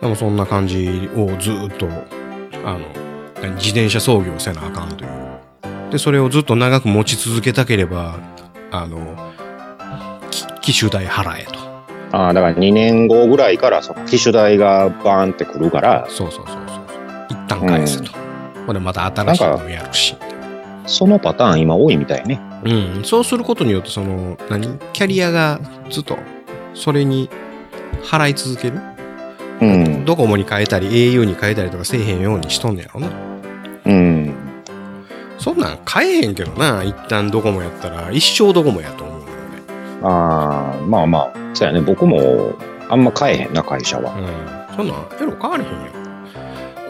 [0.00, 1.88] でもそんな感じをずーっと、
[2.64, 2.80] あの、
[3.42, 5.10] 何自転車操業せなあかんという。
[5.90, 8.18] で、それをずっと長く持ち続けたければ、
[8.70, 9.16] あの、
[10.30, 11.58] き機種代払えと。
[12.16, 16.86] ああ、だから2年後ぐらいからその機種代がバーンってくるから、そうそうそうそう。
[17.30, 18.12] 一旦返せと。
[18.66, 20.16] これまた新しいのをやるし。
[20.86, 22.40] そのパターン今多いみたいね。
[22.64, 23.04] うん。
[23.04, 24.78] そうすることによって、その、何？
[24.92, 26.16] キャリアがずっと、
[26.74, 27.28] それに
[28.02, 28.80] 払い続ける。
[29.60, 30.04] うん。
[30.04, 33.08] ドコモに変えたり、au に変えたりとかせえへんようにしとんねやろな。
[33.86, 34.34] うん。
[35.38, 36.82] そんなん変えへんけどな。
[36.84, 39.26] 一旦ドコモやったら、一生ドコモやと思うよ、
[40.02, 41.80] ああ、まあまあ、そうやね。
[41.80, 42.52] 僕も
[42.88, 44.12] あんま変えへんな、会社は。
[44.14, 44.22] 俺。
[44.22, 44.76] うん。
[44.76, 45.76] そんなん、エロ変われへんよ。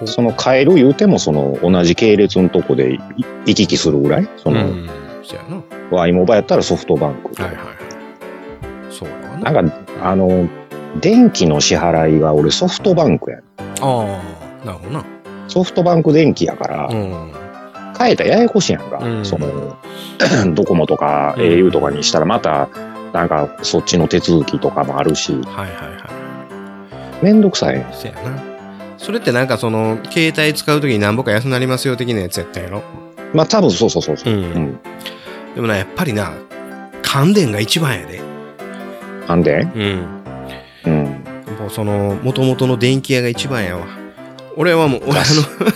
[0.07, 2.99] その変える言うても、その同じ系列のとこでい
[3.47, 4.29] 行き来するぐらい？
[4.37, 4.89] その、うん。
[5.25, 5.57] そやな。
[5.57, 7.43] はいワイモバやったらソフトバンク。
[7.43, 7.67] はいはい。
[8.91, 9.53] そうやわな。
[9.53, 10.47] なんか、あの、
[11.01, 13.39] 電気の支払いが俺ソフトバンクや。
[13.81, 14.21] あ
[14.63, 15.05] あ、なるほどな。
[15.49, 17.33] ソフトバンク電気やから、うん。
[17.99, 18.99] 変えたらややこしいやんか。
[18.99, 19.77] うんその、
[20.55, 22.69] ドコモとかうん au とかにしたらまた、
[23.13, 27.25] なんかそっちの手続きとかもあるし、はいはいはい。
[27.25, 27.87] めんどくさい。
[27.93, 28.21] そやな。
[28.99, 32.83] それってなんかその、携帯使うときに何ぼか安なりますよ的なやつやったやろ？
[33.33, 34.37] まあ多分そうそうそうそうう。
[34.37, 34.41] ん。
[34.41, 34.79] うん。
[35.55, 36.33] でもな、やっぱりな、
[37.03, 38.21] 乾電が一番やで。
[39.27, 40.18] なんでうん。
[40.85, 41.05] うん。
[41.59, 43.87] もうその、元々の電気屋が一番やわ。
[44.57, 45.23] 俺はもう、俺あ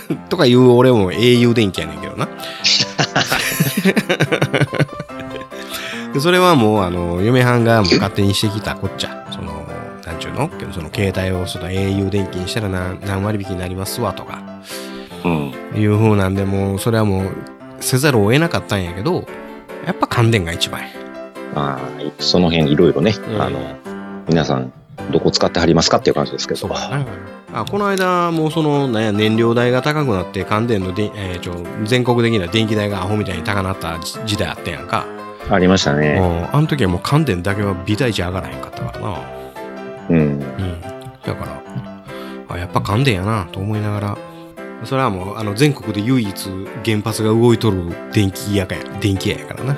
[0.09, 2.27] の、 とか言う俺も au 電気やねんけどな。
[6.13, 9.25] で それはもう、あの、嫁はんがもう勝手にしてきたこっちゃ。
[9.31, 9.65] その、
[10.05, 10.49] なんちゅうの？
[10.49, 14.41] けどその携帯をその au 電気にしたら何何割引になりますわとか。
[15.23, 15.53] うん。
[15.75, 17.27] いう風なんで、もう、それはもう、
[17.79, 19.25] せざるを得なかったんやけど、
[19.85, 20.87] やっぱ乾電が一番や。
[21.55, 21.79] まあ、
[22.19, 23.59] その辺いろいろね、うんあの、
[24.27, 24.73] 皆さん、
[25.11, 26.69] どこ使ってはりますかっていう感じですけど。
[27.55, 35.05] あこの間、もうその、なんや、燃料代が高くなって、乾電ので、えーちょ全国的な電気代がアホみたいに高なった時時代あったやんか。
[35.49, 36.17] ありましたね。
[36.19, 39.19] うんあの時はもう乾電だけは微対値上がらへんかったからな。
[40.09, 40.17] うん。
[40.17, 40.81] うん。
[40.81, 41.61] だから、
[42.49, 44.17] あ、やっぱ乾電やな、と思いながら。
[44.85, 46.49] それはもう、あの、全国で唯一
[46.83, 47.83] 原発が動いとる
[48.13, 49.77] 電気屋かや、電気屋やからな。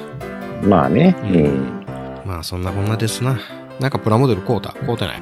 [0.64, 1.16] まあね。
[1.24, 1.86] ううんん。
[2.26, 3.38] まあ、そんなこんなですな。
[3.80, 4.72] なんかプラモデル買うた？
[4.74, 5.22] 買うてない？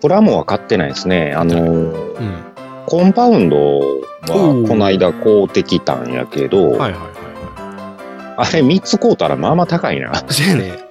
[0.00, 1.32] プラモは買ってないですね。
[1.36, 2.44] あの、うん。
[2.86, 3.80] コンパウンドお
[4.28, 10.10] はうこの間買うてきたんやけど、はいはいはいはあれ3つ買うたらまあまあ高いな。
[10.10, 10.18] ね。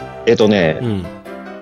[0.26, 1.06] えっとねう、ん。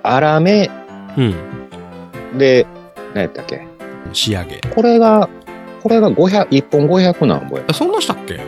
[0.04, 0.70] 粗め
[1.18, 2.38] うん。
[2.38, 2.66] で、
[3.14, 3.68] 何やったっけ？
[4.14, 4.62] 仕上げ。
[4.74, 5.30] これが、
[5.84, 7.64] これが500、1本500なんぼや。
[7.68, 8.40] あそんなしたっけ？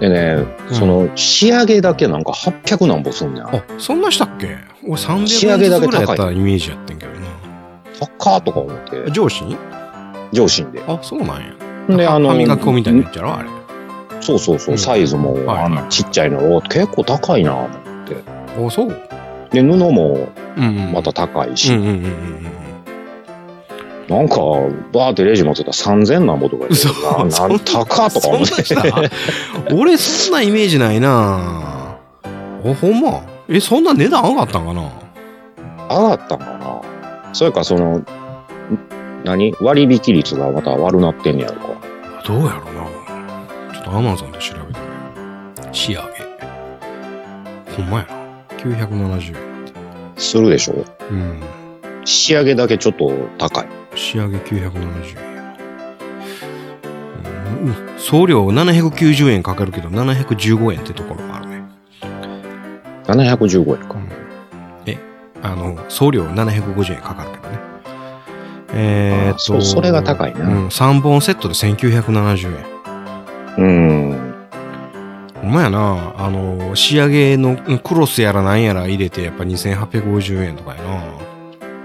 [0.00, 3.44] でね、うんその、仕上げだけなんか800何ぼすんねん。
[3.44, 4.56] あ、そんなしたっけ？
[4.86, 7.18] 俺300仕上げだけ円ずつぐらいや高いったイメージやってんけどな。
[8.18, 9.44] 高っとか思って、上司
[10.32, 10.82] 上心で。
[10.86, 11.42] あ、そうなん
[11.88, 11.96] や。
[11.96, 13.48] で、あの、歯磨き粉みたいなやつやろあれ。
[14.20, 18.88] そうそうそうう、んサイズも、はいあんなちっちゃいの、お結構高いなぁあ、そう
[19.52, 20.92] で、布もうんうん。
[20.92, 22.04] また高いうんし、うんうんうんうん。
[24.08, 24.36] なんか、
[24.92, 26.88] バーってレジ持ってたら3000何ぼとか嘘。
[26.88, 28.54] なそんなん高っとか思って。
[29.74, 31.08] 俺そんなイメージないな。
[31.42, 31.98] あ
[32.62, 33.22] ほんま？
[33.48, 34.90] えそんな値段上がったんかな？
[35.88, 36.82] 上がったんかな。
[37.32, 38.06] それか、その、ん
[39.24, 39.54] 何？
[39.60, 41.68] 割引率がまた悪なってんねやろか。
[42.26, 42.84] どうやろな。
[43.72, 45.74] ちょっとアマゾンで調べてみよう。
[45.74, 46.08] 仕上げ。
[47.74, 48.14] ほんまやな。
[48.58, 50.84] 970円なんてするでしょ？
[51.10, 51.42] うん。
[52.04, 53.66] 仕上げだけちょっと高い。
[53.96, 55.34] 仕上げ970円
[57.62, 61.64] うんうん送料790円かかるけど715円ってところがあるね
[63.06, 63.96] 715円か。
[64.86, 64.98] え、
[65.42, 67.58] あの、送料750円かかるけどね。
[68.76, 72.64] えー、っと、それが高いなうん、3本セットで1970円。
[73.58, 74.34] うん。
[75.40, 81.02] ほんまやな、あの、仕上げのうんクロスやらなんやら入れて、やっぱ2850円とかやな。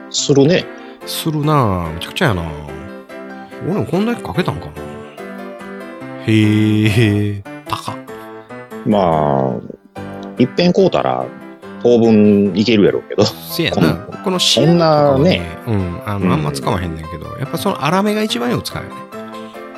[0.09, 0.65] するね。
[1.09, 2.43] するなめちゃくちゃやな
[3.65, 4.71] 俺もこんだけかけたんかな
[6.25, 7.95] へえ、高っ。
[8.85, 9.59] ま
[9.95, 10.01] あ、
[10.37, 11.25] いっぺん買うたら、
[11.81, 13.25] 当分いけるやろうけど。
[13.25, 13.95] せやな。
[13.95, 18.95] ここの仕上げとかはそんなねうん、あの、あんま使わへんねんけど、やっぱその粗めが一番よく使うよね。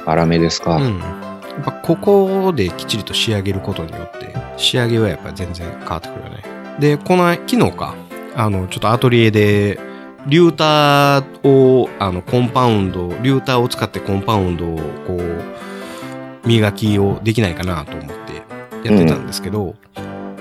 [0.06, 0.76] 粗めですか。
[0.76, 1.00] うん。
[1.00, 6.44] やっぱここできっちりと仕上げることによって、仕上げはやっぱ全然変わってくるよね。
[6.80, 7.96] で、この、昨日か、
[8.36, 9.80] あの、ちょっとアトリエで、
[10.28, 19.76] リューターを、あの、コンパウンド、リューターを使ってコンパウンドを、こう、磨きをできないかなと思ってやってたんですけど、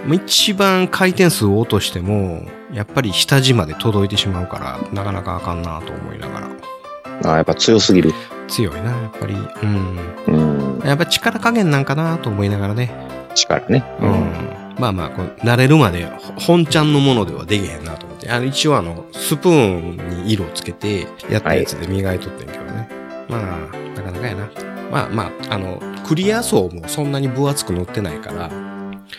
[0.07, 7.33] まあ一番回転数を落としても、やっぱり下地まで届いてしまうから、なかなかあかんなと思いながら。
[7.33, 8.13] あやっぱ強すぎる。
[8.49, 9.35] 強いな、やっぱり。
[9.35, 10.79] うん。
[10.81, 10.87] うん。
[10.87, 12.91] やっぱ力加減なんかなと思いながらね。
[13.35, 13.85] 力ね。
[14.01, 14.51] うん。
[14.79, 18.31] まあまあ、こう慣れるまでほ本ちゃんのものではできへんなとて。
[18.31, 22.89] あの、一応あの、スプーンに色をつけて、やったやつで磨いとってんけどね。
[23.29, 24.49] まあ、なかなかやな。
[24.91, 28.51] まあまあ、あの、クリア層もそんなに分厚く塗ってないから、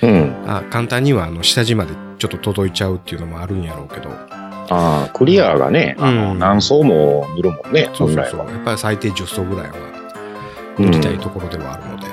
[0.01, 0.35] うん。
[0.47, 4.09] あ簡単にはあの、下地までちょっと届いちゃうっていうのもあるんやろうけど。
[4.09, 8.39] ああ、クリアがね、あのうん何層も塗るもんね、そうそうそう。
[8.39, 8.51] 本来は。
[8.51, 9.73] やっぱり最低10層ぐらいは
[10.77, 12.07] 塗りたいところではあるので。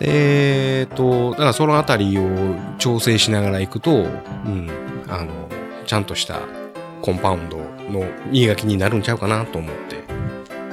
[0.00, 2.22] えーと、だからそのあたりを
[2.78, 3.94] 調整しながら行くと、う
[4.48, 4.68] ん、
[5.08, 5.48] あの、
[5.84, 6.40] ちゃんとした
[7.02, 7.58] コンパウンド
[7.90, 10.02] の磨きになるんちゃうかなと思って、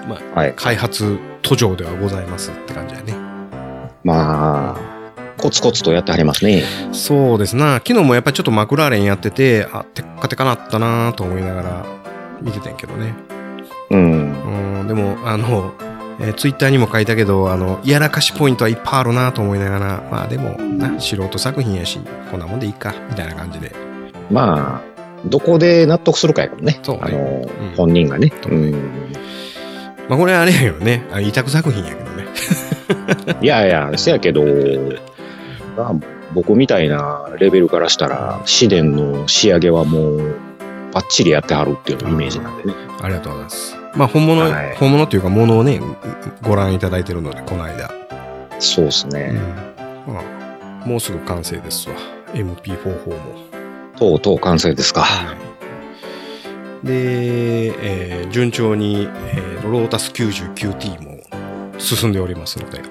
[0.07, 0.53] まあ、はい。
[0.55, 3.14] 開発途上ではございますって感じだね。
[4.03, 5.01] まあ、
[5.38, 6.64] コツコツとやってはりますね。
[6.93, 7.76] そうですな。
[7.76, 11.86] 昨日もやっぱりちょっとマクラーレンやってて、あ、テッカテカなったなと思いながら
[12.41, 13.14] 見てたんやけどね。
[13.89, 14.80] うん。
[14.80, 15.74] うん、でも、あの、
[16.20, 21.99] えーツイッターにも書いたけど、あの、やらかしポイントはいっぱいあるなと思いながら、まあでも、な、素人作品やし、
[22.30, 23.74] こんなもんでいいか、みたいな感じで。
[24.30, 24.91] まあ、
[25.26, 26.80] どこで納得するかやからね。
[26.84, 28.32] そうねあの、ん本人がね。
[28.43, 28.72] そうん。
[30.09, 32.26] まあこれあれやけどね、あ委託作品やけどね。
[33.41, 34.43] いやいや、せやけど、
[35.78, 35.93] まあ、
[36.34, 40.36] 僕みたいなレベルからしたら、試電の仕上げはもう、
[40.93, 42.74] バッチリやってはるっていうイメージなんでね。
[43.01, 43.78] ありがとうございます。
[43.95, 45.80] まあ本物、はい本物というか物をね、
[46.41, 47.91] ご覧いただいてるので、この間。
[48.59, 49.34] そうですうんね。
[50.07, 50.19] ま
[50.84, 51.95] あ、もうすぐ完成ですわ。
[52.34, 53.51] MP44 も。
[54.02, 55.02] とうとう完成ですか。
[55.02, 55.36] は
[56.84, 56.88] い。
[56.88, 61.20] で、えー順調に、えーロータス 99T も
[61.78, 62.82] 進んでおりますので、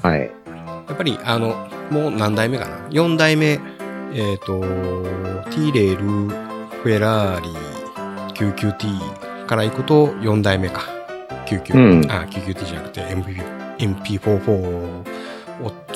[0.00, 0.20] はい。
[0.20, 3.58] やっぱり、あの、もう何代目かな ?4 代目、
[4.14, 4.60] えっ、と、
[5.50, 6.28] T レール、
[6.82, 7.48] フェラーリ、
[8.34, 10.82] 99T から行くと4代目か。
[11.46, 13.42] 99、うんあ、99T じゃなくて MP、
[13.78, 15.04] MP44 を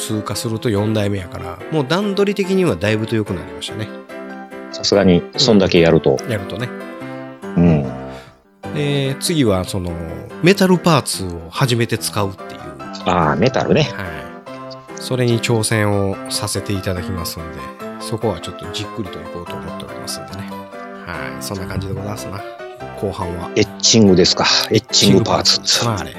[0.07, 3.89] 通過すると4代目やから、もう段取り的にはだいぶと良くなりましたね。
[4.71, 6.17] さすがに、そんだけやると。
[6.29, 6.69] やるとね。
[7.57, 7.85] うん。
[8.73, 9.91] で、次はその、
[10.45, 12.61] メタルパーツを初めて使うっていう。
[13.05, 13.83] ああ、メタルね。
[13.97, 14.07] はい。
[14.95, 17.59] それに挑戦をさせていただきますんで、
[17.99, 20.49] そこはちょっとじっくりといこうと思っておりますんでね。
[21.05, 21.43] はい。
[21.43, 22.41] そんな感じでございますな。
[23.01, 23.51] 後半は。
[23.57, 24.47] エッチングですか。
[24.71, 25.85] エッチングパーツ。
[25.85, 26.15] まああれ。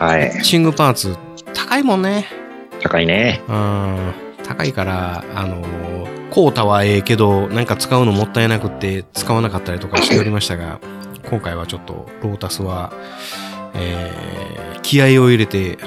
[0.00, 0.42] はいエッ。
[0.42, 1.16] チングパーツ、
[1.54, 2.39] 高いもんね。
[2.80, 3.42] 高いね。
[3.48, 4.14] うん。
[4.44, 10.80] 高いから、あのー、コータはええけど、なんか使うのもったいなくって使わなかったりとかしておりましたが、
[11.28, 12.92] 今回はちょっとロータスは、
[13.74, 15.78] えー、気合を入れて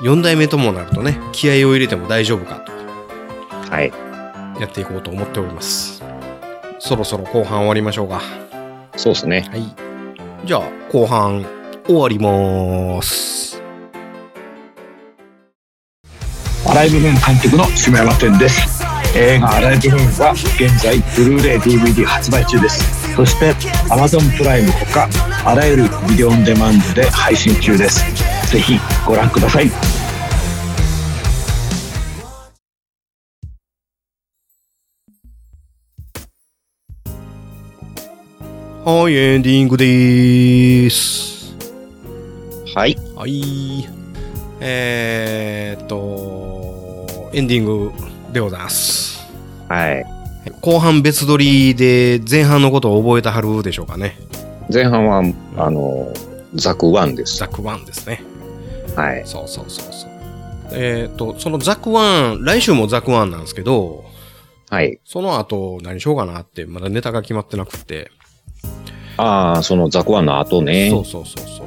[0.00, 2.72] 4代目ともなるとね、気合を入れても大丈夫かと
[3.70, 3.92] はい。
[4.60, 6.02] やっていこうと思っております。
[6.78, 8.20] そろそろ後半終わりましょうか。
[8.96, 9.48] そうですね。
[9.50, 9.64] はい。
[10.44, 11.44] じゃあ、後半
[11.86, 13.51] 終わります。
[16.74, 18.84] ライブムーン監督の下山天です
[19.14, 23.52] 映画「アライブムーン」は現在ブルーレイ DVD 発売中ですそして
[23.88, 25.08] Amazon プライムほか
[25.44, 28.04] あらゆるビデオオンデマンドで配信中です
[28.50, 29.70] ぜひご覧ください
[38.84, 41.54] はい、エンディングでーす。
[42.74, 42.96] はい。
[43.14, 44.01] はい。
[44.64, 47.92] えーっと、エンディング
[48.32, 49.20] でございます。
[49.68, 50.06] はい。
[50.60, 54.16] 後半別撮りで前半のことを覚えたはるでしょうかね。
[54.72, 55.22] 前半は、
[55.56, 56.12] あの、
[56.54, 57.38] ザクワンです。
[57.38, 58.22] ザクワンですね。
[58.94, 59.22] はい。
[59.24, 60.10] そうそうそうそう。
[60.74, 64.04] えーっと、そのザクワン、来週もザクワンなんですけど、
[64.70, 65.00] はい。
[65.04, 68.12] その後何しようかなって、まだネタが決まってなくって。
[69.16, 70.88] ああ、そのザクワンの後ね。
[70.88, 71.66] そうそうそうそう。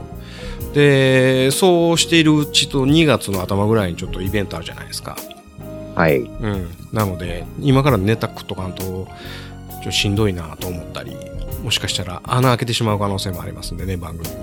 [0.76, 5.16] で、そうしているうちに2月の頭ぐらいにちょっとイベントあるじゃないですか。
[5.96, 6.18] はい。
[6.18, 6.70] うん。
[6.92, 9.08] なので、今からネタ食っとかんと、ちょ
[9.80, 11.16] っとしんどいなと思ったり、
[11.64, 14.36] もしかしたら穴開けてしまう可能性もありますんでね、番組に。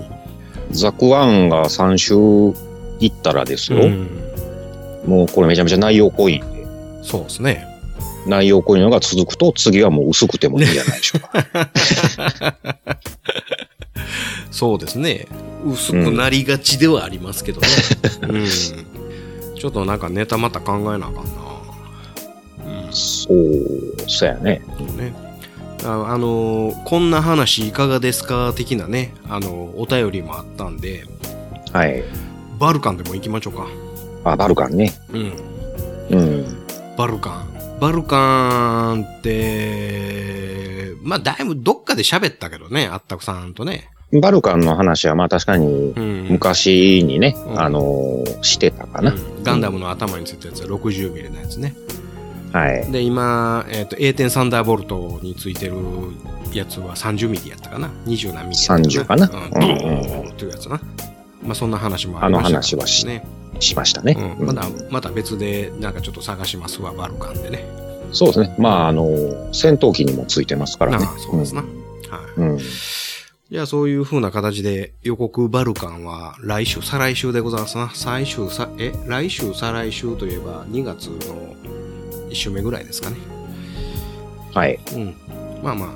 [0.71, 2.55] ザクワンが3週行
[3.05, 3.83] ったらですよ。
[3.83, 4.07] うん。
[5.05, 6.65] もうこれめちゃめちゃ内容濃いんで。
[7.03, 7.67] そうですね。
[8.25, 12.57] 内容濃いのが続くと、次はもう薄くてもいいんじゃないでしょうか。
[14.53, 15.27] そうですね。
[15.65, 17.67] 薄くなりがちではありますけどね。
[18.29, 18.45] うん。
[19.57, 21.21] ちょっとなんかネタまた考えなあかんな。
[22.85, 22.93] うん。
[22.93, 24.61] そう、そうやね。
[24.77, 25.11] そうね。
[25.85, 31.03] ああのーこんな話いかがですか的なね、あのーお便りもあったんで、
[31.73, 32.03] はい。
[32.59, 33.67] バルカンでも行きましょうか。
[34.23, 34.93] あ、バルカンね。
[35.11, 35.33] うん。
[36.11, 36.45] うん。
[36.95, 37.79] バルカン。
[37.79, 43.89] バルカンって、まあ、だいぶどっかで喋ったけどね、あったくさんとね。
[44.21, 46.27] バルカンの話はまあ確かにうん。
[46.29, 49.11] 昔にね、うんあのーしてたかな。
[49.13, 51.75] うんガンダムの頭についたやつは60ミリのやつね。
[52.53, 52.89] はい。
[52.91, 55.75] で、今、えっ、と、A 点サンダーボルトについてる
[56.53, 57.89] やつは30ミリやったかな。
[58.05, 59.25] 20何ミリやったかな。
[59.27, 59.71] 30かなうん。
[59.71, 60.79] うんドーンっていうやつな。
[61.43, 63.25] まあ、そんな話もああのりました話はしね。
[63.59, 64.37] しましたね。
[64.39, 64.45] うん。
[64.47, 67.65] まだ、また別で、なんかちょっと探しますわ、バルカンでね。
[68.13, 68.55] そうですね。
[68.59, 71.19] まあ、あのー戦闘機にもついてますからねああ。
[71.19, 71.61] そうですな。
[71.61, 71.69] はい。
[72.37, 72.59] うん。
[73.49, 73.53] うん。
[73.53, 77.91] じゃあそういう風な形で予告バルカンは来週、再来週でございますな。
[77.93, 81.19] 最終さ、え、来週、再来週といえば2月の
[82.29, 83.17] 1週目ぐらいですかね。
[84.53, 84.79] はい。
[84.93, 85.15] うん。
[85.63, 85.89] まあまあ、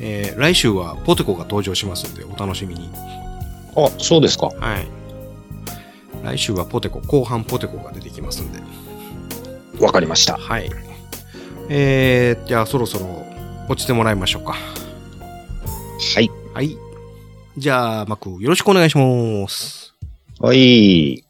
[0.00, 2.88] えー来週はポテコが登場しますんでお楽しみに。
[3.76, 4.46] あ、そうですか。
[4.46, 4.86] はい。
[6.22, 8.60] 来週はポテコ、後半ポテコが出てきますんで。
[9.80, 10.36] わかりました。
[10.36, 10.70] はい。
[11.68, 13.06] えー、じゃあそろそろ
[13.68, 14.52] 落ちてもらいましょうか。
[16.14, 16.30] はい。
[16.54, 16.76] はい。
[17.58, 19.92] じゃあ、マク、よろしくお願いします。
[20.38, 21.24] はい。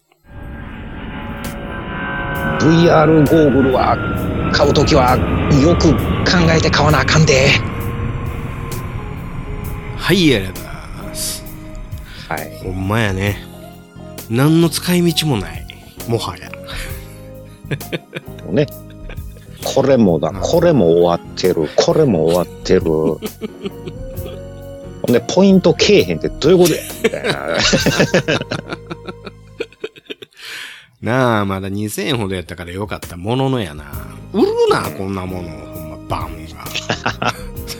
[2.61, 3.97] VR ゴーグルは
[4.53, 5.17] 買うときは
[5.65, 5.95] よく
[6.31, 7.49] 考えて買わなあかんで。
[9.97, 11.45] はい、ありがとうございます。
[12.29, 12.59] はい。
[12.63, 13.43] ほんまやね。
[14.29, 15.67] 何の使い道もない。
[16.09, 16.51] もはや。
[18.51, 18.67] ね。
[19.65, 22.83] これもだ、これも終わってる、これも終わってる。
[25.13, 26.83] で、ポイントけえへんってどういうことや？
[27.03, 27.59] みたいな。
[31.01, 33.85] なあ、まだ2000円ほどやったからよかったもののやな。
[34.33, 35.49] 売るな、こんなもの。
[35.49, 36.65] ほんま、バンが。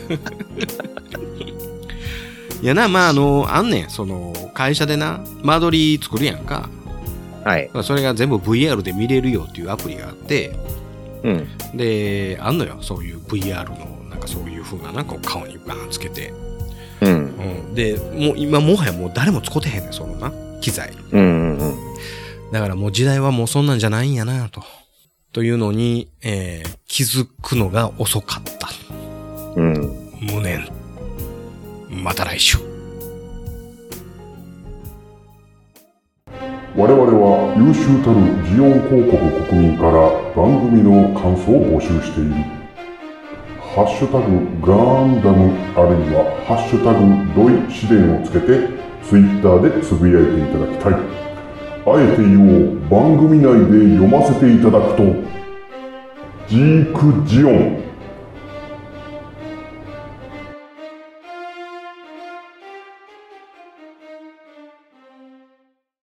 [2.61, 3.89] いやな、まあ、あの、あんねん。
[3.89, 6.69] その、会社でな、間取り作るやんか。
[7.43, 7.69] はい。
[7.83, 10.55] それが全部 VR で見れるよっていうアプリがあって、
[11.23, 11.47] うん。
[11.77, 12.77] で、あんのよ。
[12.81, 16.33] そういう VR の、なんかそういう風な、なんか顔にバーンつけて。
[17.01, 17.11] うん。
[17.11, 17.75] うん。
[17.75, 20.31] で、もう今、もはやもう誰も使ってへんねん、そのな、
[20.61, 20.91] 機材。
[21.11, 21.57] うん。
[21.57, 21.75] うん。
[22.51, 24.63] だからもう時代はもうそんなんじゃないんやなと。
[25.31, 28.67] というのに、えー気づくのが遅かった。
[29.55, 29.73] うん。
[30.19, 30.67] 無念。
[31.89, 32.57] また来週。
[36.75, 39.91] 我々は優秀たるジオン広告国民から
[40.35, 42.58] 番組の感想を募集している。
[43.79, 44.75] ハッシュタグガ
[45.05, 46.99] ンダムあるいはハッシュタグ
[47.31, 48.67] ロイ試練をつけて
[49.07, 50.93] ツイッターでつぶやいていただきたい。
[50.95, 55.03] あえて言おう番組内で読ませていただくと
[56.49, 57.78] ジークジオン